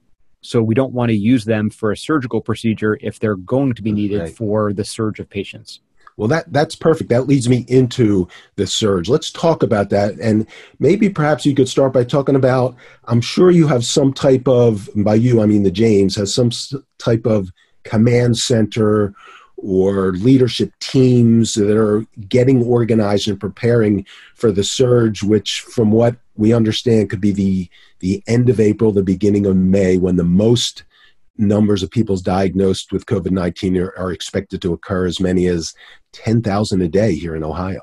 So 0.47 0.63
we 0.63 0.75
don't 0.75 0.93
want 0.93 1.09
to 1.09 1.15
use 1.15 1.43
them 1.43 1.69
for 1.69 1.91
a 1.91 1.97
surgical 1.97 2.39
procedure 2.39 2.97
if 3.01 3.19
they're 3.19 3.35
going 3.35 3.73
to 3.73 3.81
be 3.81 3.91
needed 3.91 4.21
right. 4.21 4.33
for 4.33 4.71
the 4.71 4.85
surge 4.85 5.19
of 5.19 5.29
patients. 5.29 5.81
Well, 6.15 6.29
that 6.29 6.51
that's 6.53 6.73
perfect. 6.73 7.09
That 7.09 7.27
leads 7.27 7.49
me 7.49 7.65
into 7.67 8.29
the 8.55 8.65
surge. 8.65 9.09
Let's 9.09 9.29
talk 9.29 9.61
about 9.61 9.89
that, 9.89 10.15
and 10.15 10.47
maybe 10.79 11.09
perhaps 11.09 11.45
you 11.45 11.53
could 11.53 11.67
start 11.67 11.91
by 11.91 12.05
talking 12.05 12.35
about. 12.35 12.75
I'm 13.05 13.21
sure 13.21 13.51
you 13.51 13.67
have 13.67 13.85
some 13.85 14.13
type 14.13 14.47
of, 14.47 14.89
by 14.95 15.15
you 15.15 15.41
I 15.41 15.45
mean 15.45 15.63
the 15.63 15.69
James 15.69 16.15
has 16.15 16.33
some 16.33 16.49
type 16.97 17.25
of 17.25 17.51
command 17.83 18.37
center 18.37 19.13
or 19.57 20.11
leadership 20.13 20.71
teams 20.79 21.55
that 21.55 21.75
are 21.75 22.05
getting 22.29 22.63
organized 22.63 23.27
and 23.27 23.39
preparing 23.39 24.05
for 24.35 24.51
the 24.51 24.63
surge, 24.63 25.23
which, 25.23 25.61
from 25.61 25.91
what 25.91 26.15
we 26.35 26.53
understand, 26.53 27.09
could 27.09 27.21
be 27.21 27.31
the 27.31 27.69
the 27.99 28.23
end 28.27 28.49
of 28.49 28.59
April, 28.59 28.91
the 28.91 29.03
beginning 29.03 29.47
of 29.47 29.55
May, 29.55 29.97
when 29.97 30.17
the 30.17 30.23
most 30.23 30.83
numbers 31.37 31.83
of 31.83 31.91
people 31.91 32.17
diagnosed 32.17 32.91
with 32.91 33.05
COVID 33.05 33.31
19 33.31 33.77
are, 33.77 33.93
are 33.97 34.11
expected 34.11 34.61
to 34.61 34.73
occur 34.73 35.05
as 35.05 35.19
many 35.19 35.47
as 35.47 35.73
10,000 36.13 36.81
a 36.81 36.87
day 36.87 37.15
here 37.15 37.35
in 37.35 37.43
Ohio. 37.43 37.81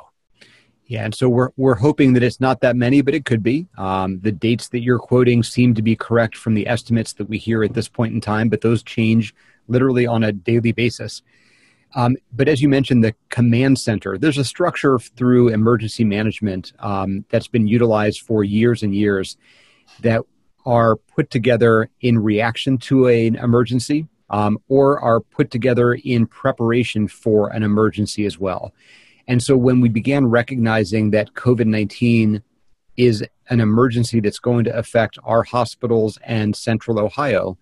Yeah, 0.87 1.05
and 1.07 1.15
so 1.15 1.31
we're 1.31 1.49
we're 1.57 1.77
hoping 1.77 2.13
that 2.13 2.23
it's 2.23 2.41
not 2.41 2.61
that 2.61 2.77
many, 2.77 3.01
but 3.01 3.15
it 3.15 3.25
could 3.25 3.43
be. 3.43 3.67
Um, 3.79 4.21
the 4.21 4.33
dates 4.33 4.69
that 4.69 4.81
you're 4.81 4.99
quoting 4.99 5.43
seem 5.43 5.73
to 5.75 5.83
be 5.83 5.97
correct 5.97 6.37
from 6.37 6.55
the 6.55 6.69
estimates 6.69 7.15
that 7.15 7.29
we 7.29 7.39
hear 7.39 7.65
at 7.65 7.73
this 7.73 7.89
point 7.89 8.13
in 8.13 8.21
time, 8.21 8.51
but 8.51 8.61
those 8.61 8.83
change 8.83 9.35
literally 9.67 10.07
on 10.07 10.23
a 10.23 10.33
daily 10.33 10.73
basis. 10.73 11.23
Um, 11.95 12.17
but 12.33 12.49
as 12.49 12.61
you 12.61 12.69
mentioned, 12.69 13.05
the 13.05 13.15
command 13.29 13.79
center, 13.79 14.19
there's 14.19 14.39
a 14.39 14.45
structure 14.45 14.99
through 14.99 15.49
emergency 15.49 16.05
management 16.05 16.73
um, 16.81 17.25
that's 17.31 17.49
been 17.49 17.67
utilized 17.67 18.23
for 18.23 18.43
years 18.43 18.83
and 18.83 18.95
years 18.95 19.37
that 20.01 20.23
are 20.67 20.97
put 20.97 21.31
together 21.31 21.91
in 22.01 22.19
reaction 22.19 22.79
to 22.79 23.07
an 23.07 23.37
emergency 23.37 24.09
um, 24.31 24.59
or 24.69 24.99
are 25.01 25.21
put 25.21 25.51
together 25.51 25.95
in 26.05 26.27
preparation 26.27 27.07
for 27.07 27.51
an 27.51 27.63
emergency 27.63 28.25
as 28.25 28.39
well. 28.39 28.73
And 29.29 29.43
so 29.43 29.57
when 29.57 29.81
we 29.81 29.89
began 29.89 30.27
recognizing 30.27 31.11
that 31.11 31.35
COVID 31.35 31.67
19 31.67 32.43
is 32.97 33.25
an 33.51 33.61
emergency 33.61 34.21
that's 34.21 34.39
going 34.39 34.65
to 34.65 34.77
affect 34.77 35.19
our 35.25 35.43
hospitals 35.43 36.19
and 36.25 36.57
central 36.57 36.99
Ohio, 36.99 37.59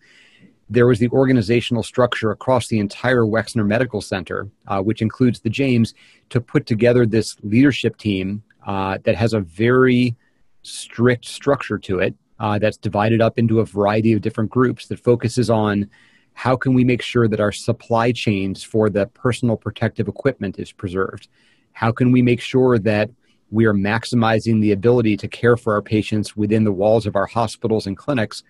there 0.73 0.87
was 0.87 0.99
the 0.99 1.09
organizational 1.09 1.83
structure 1.83 2.31
across 2.31 2.69
the 2.69 2.79
entire 2.79 3.23
Wexner 3.23 3.67
Medical 3.67 4.01
Center, 4.01 4.49
uh, 4.69 4.81
which 4.81 5.03
includes 5.03 5.41
the 5.41 5.51
James, 5.51 5.95
to 6.31 6.41
put 6.41 6.67
together 6.67 7.05
this 7.07 7.37
leadership 7.43 7.97
team 7.97 8.43
uh, 8.67 8.99
that 9.05 9.17
has 9.17 9.35
a 9.35 9.41
very 9.41 10.17
strict 10.63 11.25
structure 11.25 11.79
to 11.79 11.99
it 11.99 12.15
uh, 12.39 12.59
that's 12.59 12.77
divided 12.77 13.21
up 13.21 13.39
into 13.39 13.61
a 13.61 13.65
variety 13.65 14.13
of 14.13 14.21
different 14.21 14.51
groups 14.51 14.87
that 14.87 14.99
focuses 14.99 15.51
on 15.51 15.89
how 16.35 16.57
can 16.57 16.73
we 16.73 16.85
make 16.85 17.03
sure 17.03 17.29
that 17.29 17.41
our 17.41 17.53
supply 17.53 18.11
chains 18.11 18.63
for 18.63 18.89
the 18.89 19.07
personal 19.09 19.57
protective 19.57 20.09
equipment 20.09 20.59
is 20.59 20.73
preserved 20.73 21.29
how 21.73 21.91
can 21.91 22.13
we 22.13 22.23
make 22.23 22.41
sure 22.41 22.79
that 22.79 23.11
we 23.51 23.67
are 23.67 23.75
maximizing 23.75 24.61
the 24.61 24.73
ability 24.73 25.17
to 25.19 25.29
care 25.29 25.57
for 25.57 25.75
our 25.75 25.83
patients 25.83 26.37
within 26.37 26.65
the 26.65 26.73
walls 26.73 27.07
of 27.07 27.17
our 27.17 27.27
hospitals 27.27 27.87
and 27.87 27.97
clinics? 27.97 28.43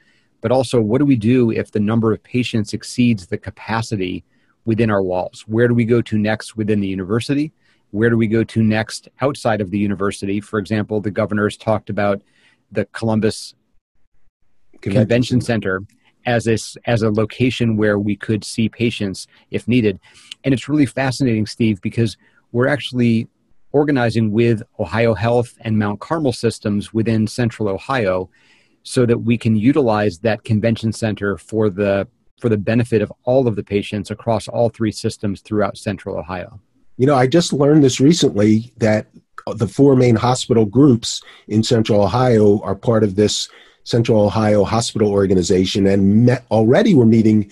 But 0.43 0.53
also, 0.53 0.81
what 0.81 0.99
do 0.99 1.07
we 1.07 1.17
do 1.17 1.51
if 1.51 1.71
the 1.71 1.81
number 1.81 2.13
of 2.13 2.23
patients 2.23 2.75
exceeds 2.75 3.27
the 3.27 3.39
capacity 3.39 4.25
within 4.67 4.91
our 4.91 5.03
walls? 5.03 5.45
Where 5.47 5.69
do 5.69 5.75
we 5.75 5.87
go 5.87 6.03
to 6.03 6.19
next 6.19 6.57
within 6.57 6.81
the 6.81 6.89
university? 6.89 7.53
Where 7.93 8.11
do 8.11 8.19
we 8.19 8.27
go 8.27 8.45
to 8.45 8.63
next 8.63 9.09
outside 9.21 9.61
of 9.61 9.71
the 9.71 9.79
university? 9.79 10.41
For 10.41 10.59
example, 10.59 11.01
the 11.01 11.11
governor's 11.11 11.57
talked 11.57 11.89
about 11.89 12.23
the 12.71 12.85
Columbus 12.87 13.55
Convention, 14.81 15.01
Convention 15.03 15.41
Center 15.41 15.83
as 16.27 16.47
a, 16.49 16.59
as 16.87 17.03
a 17.03 17.11
location 17.11 17.77
where 17.77 17.99
we 17.99 18.17
could 18.17 18.45
see 18.45 18.69
patients 18.69 19.27
if 19.51 19.69
needed. 19.69 20.01
And 20.45 20.53
it's 20.53 20.69
really 20.69 20.87
fascinating, 20.87 21.47
Steve, 21.47 21.81
because 21.81 22.17
we're 22.51 22.69
actually 22.69 23.29
organizing 23.73 24.33
with 24.33 24.63
Ohio 24.79 25.15
Health 25.15 25.57
and 25.61 25.79
Mount 25.79 26.01
Carmel 26.01 26.33
systems 26.33 26.93
within 26.93 27.27
central 27.27 27.69
Ohio 27.69 28.29
so 28.83 29.07
that 29.07 29.19
we 29.19 29.39
can 29.39 29.57
utilize 29.57 30.19
that 30.21 30.45
convention 30.45 30.93
center 30.93 31.37
for 31.37 31.71
the 31.71 32.07
for 32.41 32.49
the 32.49 32.59
benefit 32.59 33.03
of 33.03 33.13
all 33.23 33.47
of 33.47 33.55
the 33.55 33.63
patients 33.63 34.11
across 34.11 34.49
all 34.49 34.69
three 34.69 34.91
systems 34.91 35.41
throughout 35.41 35.79
central 35.79 36.19
Ohio. 36.19 36.61
You 36.97 37.07
know, 37.07 37.15
I 37.15 37.29
just 37.29 37.53
learned 37.53 37.85
this 37.85 38.01
recently 38.01 38.73
that 38.79 39.07
the 39.47 39.69
four 39.69 39.95
main 39.95 40.17
hospital 40.17 40.67
groups 40.67 41.23
in 41.47 41.63
central 41.63 42.03
Ohio 42.03 42.61
are 42.63 42.75
part 42.75 43.05
of 43.05 43.15
this 43.15 43.49
Central 43.85 44.21
Ohio 44.21 44.65
Hospital 44.65 45.11
Organization 45.11 45.87
and 45.87 46.27
met, 46.27 46.45
already 46.51 46.95
we're 46.95 47.05
meeting 47.05 47.51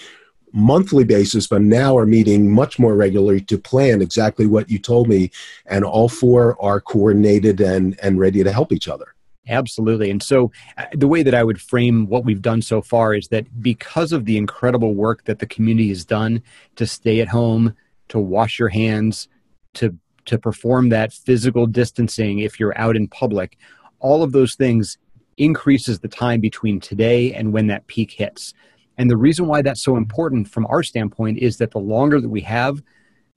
monthly 0.52 1.04
basis, 1.04 1.46
but 1.46 1.62
now 1.62 1.96
are 1.96 2.06
meeting 2.06 2.50
much 2.50 2.78
more 2.78 2.96
regularly 2.96 3.40
to 3.42 3.58
plan 3.58 4.02
exactly 4.02 4.46
what 4.46 4.70
you 4.70 4.78
told 4.78 5.08
me. 5.08 5.30
And 5.66 5.84
all 5.84 6.08
four 6.08 6.60
are 6.62 6.80
coordinated 6.80 7.60
and, 7.60 7.98
and 8.02 8.18
ready 8.18 8.42
to 8.42 8.52
help 8.52 8.72
each 8.72 8.88
other. 8.88 9.14
Absolutely. 9.50 10.10
And 10.10 10.22
so, 10.22 10.52
uh, 10.78 10.86
the 10.94 11.08
way 11.08 11.22
that 11.22 11.34
I 11.34 11.44
would 11.44 11.60
frame 11.60 12.06
what 12.06 12.24
we've 12.24 12.40
done 12.40 12.62
so 12.62 12.80
far 12.80 13.14
is 13.14 13.28
that 13.28 13.60
because 13.60 14.12
of 14.12 14.24
the 14.24 14.38
incredible 14.38 14.94
work 14.94 15.24
that 15.24 15.40
the 15.40 15.46
community 15.46 15.88
has 15.88 16.04
done 16.04 16.42
to 16.76 16.86
stay 16.86 17.20
at 17.20 17.28
home, 17.28 17.74
to 18.08 18.18
wash 18.18 18.58
your 18.58 18.68
hands, 18.68 19.28
to 19.74 19.96
to 20.26 20.38
perform 20.38 20.90
that 20.90 21.12
physical 21.12 21.66
distancing 21.66 22.38
if 22.38 22.60
you're 22.60 22.78
out 22.78 22.96
in 22.96 23.08
public, 23.08 23.58
all 23.98 24.22
of 24.22 24.32
those 24.32 24.54
things 24.54 24.96
increases 25.38 25.98
the 26.00 26.08
time 26.08 26.40
between 26.40 26.78
today 26.78 27.32
and 27.32 27.52
when 27.52 27.66
that 27.66 27.86
peak 27.88 28.12
hits. 28.12 28.54
And 28.98 29.10
the 29.10 29.16
reason 29.16 29.46
why 29.46 29.62
that's 29.62 29.82
so 29.82 29.96
important 29.96 30.48
from 30.48 30.66
our 30.66 30.82
standpoint 30.82 31.38
is 31.38 31.56
that 31.56 31.70
the 31.70 31.78
longer 31.78 32.20
that 32.20 32.28
we 32.28 32.42
have, 32.42 32.82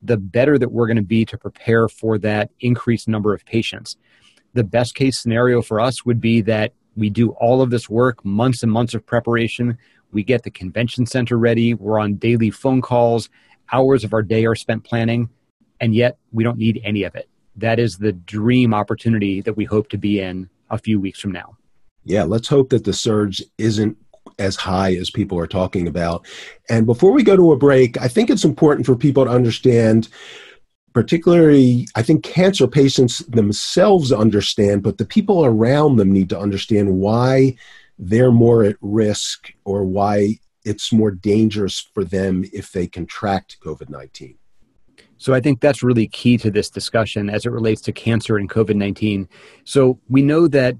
the 0.02 0.18
better 0.18 0.60
that 0.60 0.72
we're 0.72 0.88
going 0.88 0.98
to 0.98 1.02
be 1.02 1.24
to 1.26 1.38
prepare 1.38 1.88
for 1.88 2.18
that 2.20 2.52
increased 2.60 3.08
number 3.08 3.34
of 3.34 3.46
patients. 3.46 3.96
The 4.54 4.64
best 4.64 4.96
case 4.96 5.20
scenario 5.20 5.62
for 5.62 5.80
us 5.80 6.06
would 6.06 6.22
be 6.22 6.42
that 6.42 6.74
we 6.96 7.10
do 7.10 7.32
all 7.32 7.62
of 7.62 7.72
this 7.72 7.90
work, 7.90 8.24
months 8.24 8.64
and 8.64 8.72
months 8.72 8.94
of 8.94 9.06
preparation. 9.06 9.78
We 10.12 10.24
get 10.24 10.44
the 10.44 10.52
convention 10.52 11.06
center 11.06 11.38
ready. 11.38 11.74
We're 11.74 12.00
on 12.00 12.16
daily 12.16 12.52
phone 12.52 12.82
calls. 12.82 13.30
Hours 13.72 14.04
of 14.04 14.14
our 14.14 14.22
day 14.22 14.46
are 14.46 14.56
spent 14.56 14.84
planning, 14.84 15.30
and 15.80 15.96
yet 15.96 16.18
we 16.32 16.44
don't 16.44 16.58
need 16.58 16.82
any 16.84 17.04
of 17.04 17.16
it. 17.16 17.28
That 17.56 17.80
is 17.80 17.98
the 17.98 18.12
dream 18.12 18.74
opportunity 18.74 19.42
that 19.42 19.54
we 19.54 19.66
hope 19.66 19.90
to 19.90 19.98
be 19.98 20.20
in 20.20 20.50
a 20.70 20.78
few 20.78 21.00
weeks 21.00 21.20
from 21.20 21.32
now. 21.32 21.58
Yeah, 22.04 22.24
let's 22.24 22.48
hope 22.48 22.70
that 22.70 22.84
the 22.84 22.94
surge 22.94 23.42
isn't 23.58 23.98
as 24.40 24.56
high 24.56 24.96
as 24.96 25.10
people 25.10 25.38
are 25.40 25.48
talking 25.48 25.88
about. 25.88 26.26
And 26.70 26.86
before 26.86 27.12
we 27.12 27.24
go 27.24 27.36
to 27.36 27.52
a 27.52 27.58
break, 27.58 28.00
I 28.02 28.08
think 28.08 28.30
it's 28.30 28.46
important 28.46 28.86
for 28.86 28.96
people 28.96 29.26
to 29.26 29.32
understand 29.32 30.10
particularly 30.94 31.88
i 31.96 32.02
think 32.02 32.24
cancer 32.24 32.68
patients 32.68 33.20
themselves 33.20 34.12
understand 34.12 34.84
but 34.84 34.98
the 34.98 35.06
people 35.06 35.46
around 35.46 35.96
them 35.96 36.12
need 36.12 36.30
to 36.30 36.40
understand 36.40 36.98
why 36.98 37.56
they're 38.00 38.32
more 38.32 38.64
at 38.64 38.76
risk 38.82 39.52
or 39.66 39.84
why 39.84 40.38
it's 40.66 40.94
more 40.94 41.12
dangerous 41.12 41.80
for 41.94 42.04
them 42.04 42.44
if 42.54 42.72
they 42.72 42.88
contract 42.88 43.58
covid-19 43.64 44.36
so 45.18 45.34
I 45.34 45.40
think 45.40 45.62
that's 45.62 45.82
really 45.82 46.10
key 46.10 46.38
to 46.40 46.52
this 46.52 46.70
discussion 46.70 47.30
as 47.30 47.46
it 47.46 47.52
relates 47.52 47.80
to 47.84 47.94
cancer 47.94 48.38
and 48.38 48.50
COVID 48.50 48.76
19. 48.76 49.30
So 49.64 49.98
we 50.10 50.22
know 50.22 50.50
that 50.50 50.76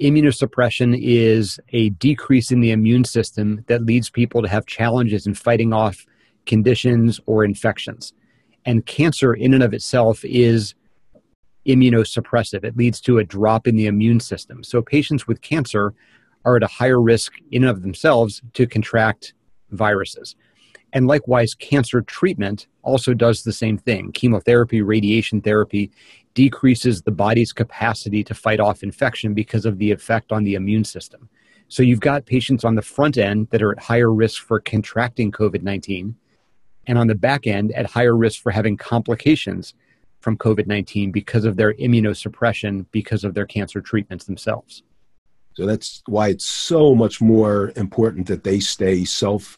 immunosuppression 0.00 0.98
is 1.00 1.60
a 1.68 1.90
decrease 1.90 2.50
in 2.50 2.60
the 2.60 2.72
immune 2.72 3.04
system 3.04 3.64
that 3.68 3.84
leads 3.84 4.10
people 4.10 4.42
to 4.42 4.48
have 4.48 4.66
challenges 4.66 5.26
in 5.26 5.34
fighting 5.34 5.72
off 5.72 6.04
conditions 6.46 7.20
or 7.26 7.44
infections. 7.44 8.12
And 8.66 8.84
cancer, 8.84 9.32
in 9.32 9.54
and 9.54 9.62
of 9.62 9.72
itself, 9.72 10.24
is 10.24 10.74
immunosuppressive. 11.66 12.64
It 12.64 12.76
leads 12.76 13.00
to 13.02 13.18
a 13.18 13.24
drop 13.24 13.66
in 13.66 13.76
the 13.76 13.86
immune 13.86 14.20
system. 14.20 14.62
So 14.62 14.82
patients 14.82 15.26
with 15.26 15.40
cancer 15.40 15.94
are 16.44 16.56
at 16.56 16.62
a 16.62 16.68
higher 16.68 17.00
risk, 17.00 17.32
in 17.50 17.64
and 17.64 17.70
of 17.70 17.82
themselves, 17.82 18.42
to 18.54 18.66
contract 18.66 19.34
viruses. 19.70 20.36
And 20.92 21.06
likewise, 21.06 21.54
cancer 21.54 22.02
treatment 22.02 22.66
also 22.82 23.14
does 23.14 23.42
the 23.42 23.52
same 23.52 23.78
thing. 23.78 24.12
Chemotherapy, 24.12 24.80
radiation 24.80 25.40
therapy 25.40 25.90
decreases 26.34 27.02
the 27.02 27.10
body's 27.10 27.52
capacity 27.52 28.22
to 28.22 28.34
fight 28.34 28.60
off 28.60 28.82
infection 28.82 29.34
because 29.34 29.66
of 29.66 29.78
the 29.78 29.90
effect 29.90 30.32
on 30.32 30.44
the 30.44 30.54
immune 30.54 30.84
system. 30.84 31.28
So 31.68 31.82
you've 31.82 32.00
got 32.00 32.26
patients 32.26 32.64
on 32.64 32.76
the 32.76 32.82
front 32.82 33.18
end 33.18 33.48
that 33.50 33.62
are 33.62 33.72
at 33.72 33.80
higher 33.80 34.12
risk 34.12 34.42
for 34.42 34.60
contracting 34.60 35.32
COVID 35.32 35.62
19, 35.62 36.14
and 36.86 36.98
on 36.98 37.06
the 37.06 37.14
back 37.14 37.46
end 37.46 37.72
at 37.72 37.86
higher 37.86 38.16
risk 38.16 38.42
for 38.42 38.52
having 38.52 38.76
complications 38.76 39.74
from 40.20 40.36
COVID 40.36 40.66
19 40.66 41.12
because 41.12 41.44
of 41.44 41.56
their 41.56 41.74
immunosuppression, 41.74 42.86
because 42.90 43.24
of 43.24 43.34
their 43.34 43.46
cancer 43.46 43.80
treatments 43.80 44.24
themselves. 44.24 44.82
So 45.54 45.64
that's 45.64 46.02
why 46.06 46.28
it's 46.28 46.44
so 46.44 46.94
much 46.94 47.20
more 47.20 47.72
important 47.76 48.26
that 48.26 48.44
they 48.44 48.60
stay 48.60 49.04
self 49.04 49.56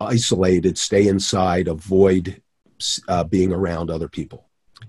isolated, 0.00 0.78
stay 0.78 1.08
inside, 1.08 1.68
avoid 1.68 2.40
uh, 3.08 3.24
being 3.24 3.52
around 3.52 3.90
other 3.90 4.08
people. 4.08 4.46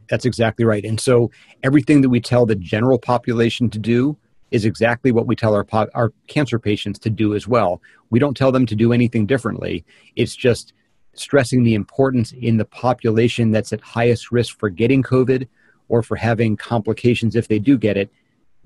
That's 0.10 0.26
exactly 0.26 0.66
right. 0.66 0.86
And 0.86 1.00
so 1.00 1.32
everything 1.64 2.02
that 2.02 2.10
we 2.10 2.22
tell 2.22 2.46
the 2.46 2.56
general 2.56 3.00
population 3.00 3.70
to 3.72 3.80
do 3.80 4.18
is 4.52 4.66
exactly 4.66 5.12
what 5.12 5.28
we 5.28 5.36
tell 5.36 5.54
our 5.54 5.64
po- 5.64 5.90
our 5.94 6.12
cancer 6.28 6.60
patients 6.60 7.00
to 7.00 7.10
do 7.10 7.34
as 7.34 7.48
well. 7.48 7.82
We 8.10 8.20
don't 8.20 8.36
tell 8.36 8.52
them 8.52 8.66
to 8.68 8.76
do 8.76 8.94
anything 8.94 9.26
differently. 9.26 9.86
It's 10.16 10.36
just 10.36 10.74
stressing 11.13 11.63
the 11.63 11.74
importance 11.74 12.32
in 12.32 12.58
the 12.58 12.65
population 12.65 13.51
that's 13.51 13.74
at 13.74 13.82
highest 13.82 14.32
risk 14.32 14.58
for 14.58 14.70
getting 14.70 15.03
COVID 15.03 15.48
or 15.89 16.01
for 16.01 16.15
having 16.15 16.56
complications 16.56 17.36
if 17.36 17.48
they 17.48 17.60
do 17.60 17.77
get 17.77 17.98
it, 17.98 18.10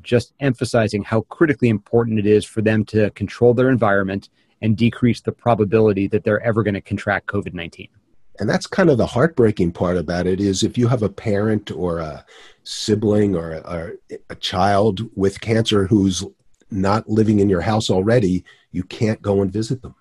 just 0.01 0.33
emphasizing 0.39 1.03
how 1.03 1.21
critically 1.21 1.69
important 1.69 2.19
it 2.19 2.27
is 2.27 2.45
for 2.45 2.61
them 2.61 2.85
to 2.85 3.09
control 3.11 3.53
their 3.53 3.69
environment 3.69 4.29
and 4.61 4.77
decrease 4.77 5.21
the 5.21 5.31
probability 5.31 6.07
that 6.07 6.23
they're 6.23 6.41
ever 6.41 6.63
going 6.63 6.75
to 6.75 6.81
contract 6.81 7.27
COVID 7.27 7.53
19 7.53 7.87
and 8.39 8.49
that's 8.49 8.67
kind 8.67 8.89
of 8.89 8.97
the 8.97 9.05
heartbreaking 9.05 9.71
part 9.71 9.97
about 9.97 10.27
it 10.27 10.39
is 10.39 10.63
if 10.63 10.77
you 10.77 10.87
have 10.87 11.03
a 11.03 11.09
parent 11.09 11.71
or 11.71 11.99
a 11.99 12.25
sibling 12.63 13.35
or 13.35 13.53
a, 13.53 13.91
a, 14.29 14.35
child 14.35 15.01
with 15.15 15.39
cancer 15.39 15.87
who's 15.87 16.23
not 16.71 17.07
living 17.09 17.39
in 17.39 17.49
your 17.49 17.61
house 17.61 17.89
already 17.89 18.43
you 18.71 18.83
can't 18.83 19.21
go 19.21 19.41
and 19.41 19.53
visit 19.53 19.81
them 19.81 19.95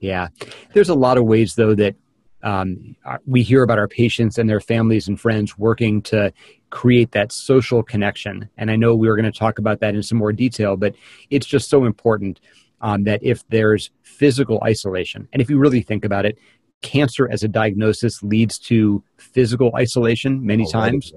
Yeah. 0.00 0.28
There's 0.74 0.88
a 0.88 0.94
lot 0.94 1.18
of 1.18 1.24
ways, 1.24 1.54
though, 1.54 1.74
that 1.74 1.96
um, 2.42 2.96
we 3.26 3.42
hear 3.42 3.62
about 3.62 3.78
our 3.78 3.88
patients 3.88 4.38
and 4.38 4.48
their 4.48 4.60
families 4.60 5.08
and 5.08 5.20
friends 5.20 5.58
working 5.58 6.02
to 6.02 6.32
create 6.70 7.12
that 7.12 7.32
social 7.32 7.82
connection. 7.82 8.48
And 8.56 8.70
I 8.70 8.76
know 8.76 8.94
we 8.94 9.08
were 9.08 9.16
going 9.16 9.30
to 9.30 9.36
talk 9.36 9.58
about 9.58 9.80
that 9.80 9.94
in 9.94 10.02
some 10.02 10.18
more 10.18 10.32
detail, 10.32 10.76
but 10.76 10.94
it's 11.30 11.46
just 11.46 11.68
so 11.68 11.84
important 11.84 12.40
um, 12.80 13.04
that 13.04 13.20
if 13.24 13.46
there's 13.48 13.90
physical 14.02 14.60
isolation, 14.64 15.26
and 15.32 15.42
if 15.42 15.50
you 15.50 15.58
really 15.58 15.82
think 15.82 16.04
about 16.04 16.24
it, 16.24 16.38
cancer 16.82 17.28
as 17.28 17.42
a 17.42 17.48
diagnosis 17.48 18.22
leads 18.22 18.58
to 18.58 19.02
physical 19.16 19.74
isolation 19.74 20.44
many 20.44 20.64
oh, 20.64 20.70
times. 20.70 21.12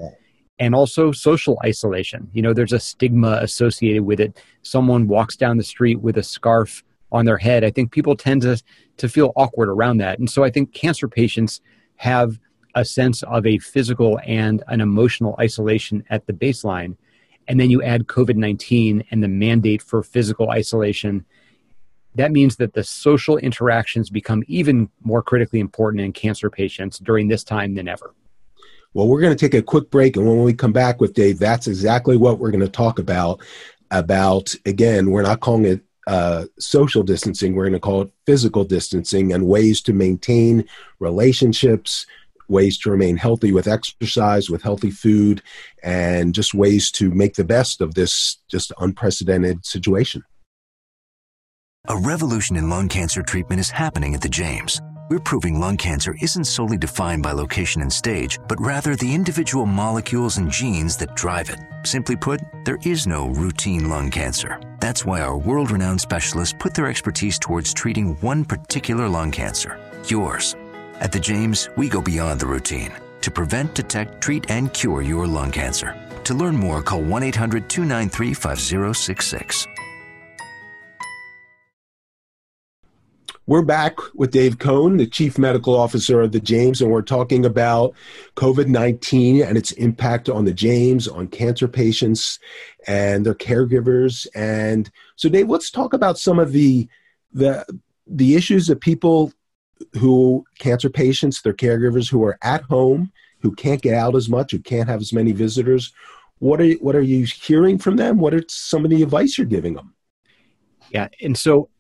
And 0.58 0.76
also 0.76 1.12
social 1.12 1.60
isolation. 1.66 2.30
You 2.34 2.44
know, 2.44 2.54
there's 2.54 2.74
a 2.74 2.80
stigma 2.80 3.40
associated 3.42 4.04
with 4.04 4.20
it. 4.20 4.40
Someone 4.62 5.08
walks 5.08 5.36
down 5.36 5.58
the 5.58 5.64
street 5.64 6.02
with 6.02 6.18
a 6.18 6.24
scarf 6.24 6.84
on 7.12 7.26
their 7.26 7.38
head. 7.38 7.64
I 7.64 7.72
think 7.72 7.92
people 7.92 8.16
tend 8.16 8.42
to 8.44 8.62
to 8.98 9.10
feel 9.10 9.34
awkward 9.36 9.70
around 9.70 9.98
that. 9.98 10.20
And 10.20 10.30
so 10.30 10.44
I 10.44 10.50
think 10.50 10.74
cancer 10.74 11.08
patients 11.08 11.62
have 11.98 12.40
a 12.76 12.86
sense 12.86 13.24
of 13.24 13.46
a 13.46 13.58
physical 13.60 14.20
and 14.26 14.64
an 14.68 14.82
emotional 14.82 15.36
isolation 15.40 16.04
at 16.10 16.26
the 16.26 16.34
baseline. 16.34 16.96
And 17.48 17.60
then 17.60 17.70
you 17.70 17.82
add 17.84 18.08
COVID 18.08 18.36
19 18.36 19.04
and 19.12 19.24
the 19.24 19.28
mandate 19.28 19.82
for 19.82 20.04
physical 20.04 20.50
isolation. 20.50 21.26
That 22.16 22.32
means 22.32 22.58
that 22.58 22.74
the 22.74 22.84
social 22.84 23.38
interactions 23.38 24.10
become 24.10 24.44
even 24.48 24.90
more 25.02 25.22
critically 25.22 25.60
important 25.60 26.02
in 26.02 26.14
cancer 26.14 26.50
patients 26.50 27.00
during 27.00 27.28
this 27.28 27.44
time 27.44 27.76
than 27.76 27.88
ever. 27.88 28.14
Well, 28.94 29.08
we're 29.08 29.22
going 29.22 29.36
to 29.36 29.40
take 29.40 29.54
a 29.54 29.64
quick 29.64 29.90
break. 29.90 30.18
And 30.18 30.28
when 30.28 30.44
we 30.44 30.54
come 30.54 30.74
back 30.74 31.00
with 31.00 31.14
Dave, 31.14 31.40
that's 31.40 31.68
exactly 31.68 32.18
what 32.18 32.40
we're 32.40 32.52
going 32.52 32.60
to 32.62 32.70
talk 32.70 33.00
about. 33.00 33.42
About, 33.90 34.56
again, 34.66 35.12
we're 35.12 35.22
not 35.22 35.42
calling 35.42 35.66
it 35.66 35.82
uh, 36.12 36.46
social 36.60 37.04
distancing, 37.04 37.56
we're 37.56 37.64
going 37.64 37.72
to 37.72 37.80
call 37.80 38.02
it 38.02 38.12
physical 38.26 38.66
distancing, 38.66 39.32
and 39.32 39.48
ways 39.48 39.82
to 39.82 39.94
maintain 39.94 40.66
relationships, 41.00 42.06
ways 42.50 42.78
to 42.80 42.92
remain 42.92 43.16
healthy 43.16 43.54
with 43.54 43.66
exercise, 43.66 44.50
with 44.50 44.62
healthy 44.62 44.92
food, 44.92 45.42
and 45.84 46.36
just 46.36 46.54
ways 46.54 46.92
to 46.92 47.10
make 47.12 47.36
the 47.36 47.46
best 47.46 47.80
of 47.80 47.94
this 47.94 48.40
just 48.50 48.74
unprecedented 48.78 49.66
situation. 49.66 50.22
A 51.88 51.98
revolution 51.98 52.58
in 52.58 52.68
lung 52.68 52.90
cancer 52.90 53.24
treatment 53.24 53.62
is 53.62 53.70
happening 53.70 54.14
at 54.14 54.22
the 54.22 54.28
James 54.28 54.82
we're 55.12 55.20
proving 55.20 55.60
lung 55.60 55.76
cancer 55.76 56.16
isn't 56.22 56.46
solely 56.46 56.78
defined 56.78 57.22
by 57.22 57.34
location 57.34 57.82
and 57.82 57.92
stage, 57.92 58.40
but 58.48 58.62
rather 58.62 58.96
the 58.96 59.14
individual 59.14 59.66
molecules 59.66 60.38
and 60.38 60.50
genes 60.50 60.96
that 60.96 61.18
drive 61.18 61.50
it. 61.50 61.60
Simply 61.86 62.16
put, 62.16 62.40
there 62.64 62.80
is 62.86 63.06
no 63.06 63.28
routine 63.28 63.90
lung 63.90 64.10
cancer. 64.10 64.58
That's 64.80 65.04
why 65.04 65.20
our 65.20 65.38
world 65.38 65.70
renowned 65.70 66.00
specialists 66.00 66.56
put 66.58 66.74
their 66.74 66.88
expertise 66.88 67.38
towards 67.38 67.74
treating 67.74 68.16
one 68.22 68.46
particular 68.46 69.10
lung 69.10 69.32
cancer, 69.32 69.78
yours. 70.08 70.56
At 71.02 71.12
the 71.12 71.20
James, 71.20 71.68
we 71.76 71.90
go 71.90 72.02
beyond 72.02 72.40
the 72.40 72.48
routine 72.48 72.94
to 73.20 73.30
prevent, 73.30 73.76
detect, 73.76 74.22
treat, 74.22 74.50
and 74.50 74.74
cure 74.74 75.02
your 75.02 75.28
lung 75.28 75.52
cancer. 75.52 75.94
To 76.24 76.34
learn 76.34 76.56
more, 76.56 76.82
call 76.82 77.02
1 77.02 77.22
800 77.22 77.70
293 77.70 78.34
5066. 78.34 79.68
We're 83.48 83.64
back 83.64 83.98
with 84.14 84.30
Dave 84.30 84.60
Cohn, 84.60 84.98
the 84.98 85.08
Chief 85.08 85.40
Medical 85.40 85.76
Officer 85.76 86.22
of 86.22 86.32
the 86.32 86.40
James, 86.40 86.80
and 86.80 86.92
we're 86.92 87.02
talking 87.02 87.44
about 87.44 87.96
COVID 88.36 88.68
19 88.68 89.42
and 89.42 89.58
its 89.58 89.72
impact 89.72 90.30
on 90.30 90.46
the 90.46 90.54
James, 90.54 91.08
on 91.08 91.28
cancer 91.28 91.68
patients 91.68 92.38
and 92.86 93.26
their 93.26 93.34
caregivers. 93.34 94.28
And 94.36 94.92
so, 95.16 95.28
Dave, 95.28 95.50
let's 95.50 95.72
talk 95.72 95.94
about 95.94 96.20
some 96.20 96.38
of 96.38 96.52
the, 96.52 96.88
the, 97.34 97.66
the 98.06 98.36
issues 98.36 98.68
that 98.68 98.80
people 98.80 99.34
who, 99.94 100.46
cancer 100.60 100.92
patients, 100.92 101.42
their 101.42 101.52
caregivers 101.52 102.12
who 102.12 102.24
are 102.24 102.38
at 102.44 102.62
home, 102.66 103.12
who 103.40 103.56
can't 103.56 103.82
get 103.82 103.96
out 103.96 104.16
as 104.16 104.30
much, 104.30 104.52
who 104.52 104.60
can't 104.60 104.88
have 104.88 105.02
as 105.02 105.14
many 105.14 105.32
visitors. 105.32 105.92
What 106.38 106.62
are, 106.62 106.74
what 106.74 106.96
are 106.96 107.02
you 107.02 107.26
hearing 107.26 107.80
from 107.80 107.96
them? 107.96 108.20
What 108.20 108.36
are 108.36 108.44
some 108.48 108.86
of 108.86 108.92
the 108.92 109.02
advice 109.02 109.40
you're 109.40 109.48
giving 109.48 109.74
them? 109.74 109.96
Yeah. 110.92 111.08
And 111.24 111.36
so 111.36 111.71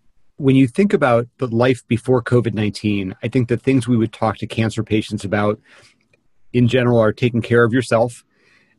when 0.41 0.55
you 0.55 0.67
think 0.67 0.91
about 0.91 1.27
the 1.37 1.47
life 1.47 1.87
before 1.87 2.23
COVID 2.23 2.55
19, 2.55 3.15
I 3.21 3.27
think 3.27 3.47
the 3.47 3.57
things 3.57 3.87
we 3.87 3.95
would 3.95 4.11
talk 4.11 4.37
to 4.37 4.47
cancer 4.47 4.83
patients 4.83 5.23
about 5.23 5.59
in 6.51 6.67
general 6.67 6.99
are 6.99 7.13
taking 7.13 7.43
care 7.43 7.63
of 7.63 7.71
yourself. 7.71 8.25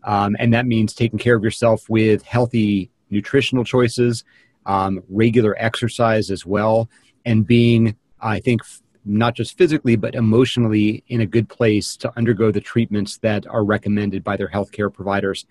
Um, 0.02 0.34
and 0.40 0.52
that 0.52 0.66
means 0.66 0.92
taking 0.92 1.20
care 1.20 1.36
of 1.36 1.44
yourself 1.44 1.88
with 1.88 2.24
healthy 2.24 2.90
nutritional 3.10 3.62
choices, 3.62 4.24
um, 4.66 5.04
regular 5.08 5.54
exercise 5.56 6.32
as 6.32 6.44
well, 6.44 6.90
and 7.24 7.46
being, 7.46 7.94
I 8.20 8.40
think, 8.40 8.62
not 9.04 9.36
just 9.36 9.56
physically, 9.56 9.94
but 9.94 10.16
emotionally 10.16 11.04
in 11.06 11.20
a 11.20 11.26
good 11.26 11.48
place 11.48 11.96
to 11.98 12.12
undergo 12.16 12.50
the 12.50 12.60
treatments 12.60 13.18
that 13.18 13.46
are 13.46 13.64
recommended 13.64 14.24
by 14.24 14.36
their 14.36 14.48
healthcare 14.48 14.92
providers. 14.92 15.46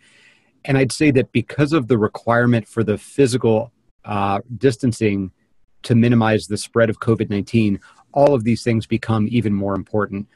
And 0.65 0.77
I'd 0.77 0.91
say 0.91 1.11
that 1.11 1.31
because 1.31 1.71
of 1.71 1.87
the 1.87 1.97
requirement 1.97 2.67
for 2.67 2.83
the 2.83 2.97
physical 2.97 3.71
uh, 4.03 4.41
distancing, 4.57 5.31
to 5.83 5.95
minimize 5.95 6.47
the 6.47 6.57
spread 6.57 6.89
of 6.89 6.99
COVID 6.99 7.29
19, 7.29 7.79
all 8.13 8.33
of 8.33 8.43
these 8.43 8.63
things 8.63 8.85
become 8.85 9.27
even 9.31 9.53
more 9.53 9.75
important. 9.75 10.27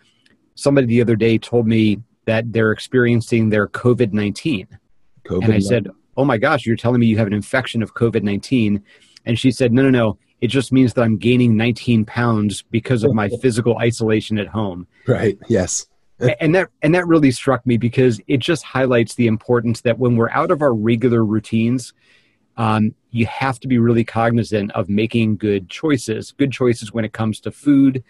Somebody 0.55 0.87
the 0.87 1.01
other 1.01 1.15
day 1.15 1.37
told 1.37 1.67
me 1.67 2.01
that 2.25 2.51
they're 2.51 2.71
experiencing 2.71 3.49
their 3.49 3.67
COVID 3.67 4.13
19. 4.13 4.67
And 5.29 5.53
I 5.53 5.59
said, 5.59 5.89
Oh 6.17 6.25
my 6.25 6.37
gosh, 6.37 6.65
you're 6.65 6.75
telling 6.75 6.99
me 6.99 7.07
you 7.07 7.17
have 7.17 7.27
an 7.27 7.33
infection 7.33 7.81
of 7.83 7.93
COVID 7.93 8.23
19. 8.23 8.83
And 9.25 9.39
she 9.39 9.51
said, 9.51 9.71
No, 9.73 9.83
no, 9.83 9.89
no. 9.89 10.17
It 10.41 10.47
just 10.47 10.71
means 10.71 10.93
that 10.93 11.01
I'm 11.01 11.17
gaining 11.17 11.55
19 11.57 12.05
pounds 12.05 12.61
because 12.63 13.03
of 13.03 13.13
my 13.13 13.29
physical 13.41 13.77
isolation 13.77 14.37
at 14.37 14.47
home. 14.47 14.87
Right. 15.07 15.37
Yes. 15.47 15.87
and 16.39 16.55
that 16.55 16.69
and 16.81 16.95
that 16.95 17.07
really 17.07 17.31
struck 17.31 17.65
me 17.65 17.77
because 17.77 18.21
it 18.27 18.37
just 18.37 18.63
highlights 18.63 19.15
the 19.15 19.27
importance 19.27 19.81
that 19.81 19.99
when 19.99 20.15
we're 20.15 20.29
out 20.29 20.51
of 20.51 20.61
our 20.61 20.73
regular 20.73 21.25
routines, 21.25 21.93
um, 22.57 22.93
you 23.11 23.25
have 23.25 23.59
to 23.61 23.67
be 23.67 23.77
really 23.77 24.03
cognizant 24.03 24.71
of 24.71 24.89
making 24.89 25.37
good 25.37 25.69
choices. 25.69 26.31
Good 26.31 26.51
choices 26.51 26.93
when 26.93 27.05
it 27.05 27.13
comes 27.13 27.39
to 27.41 27.51
food, 27.51 28.03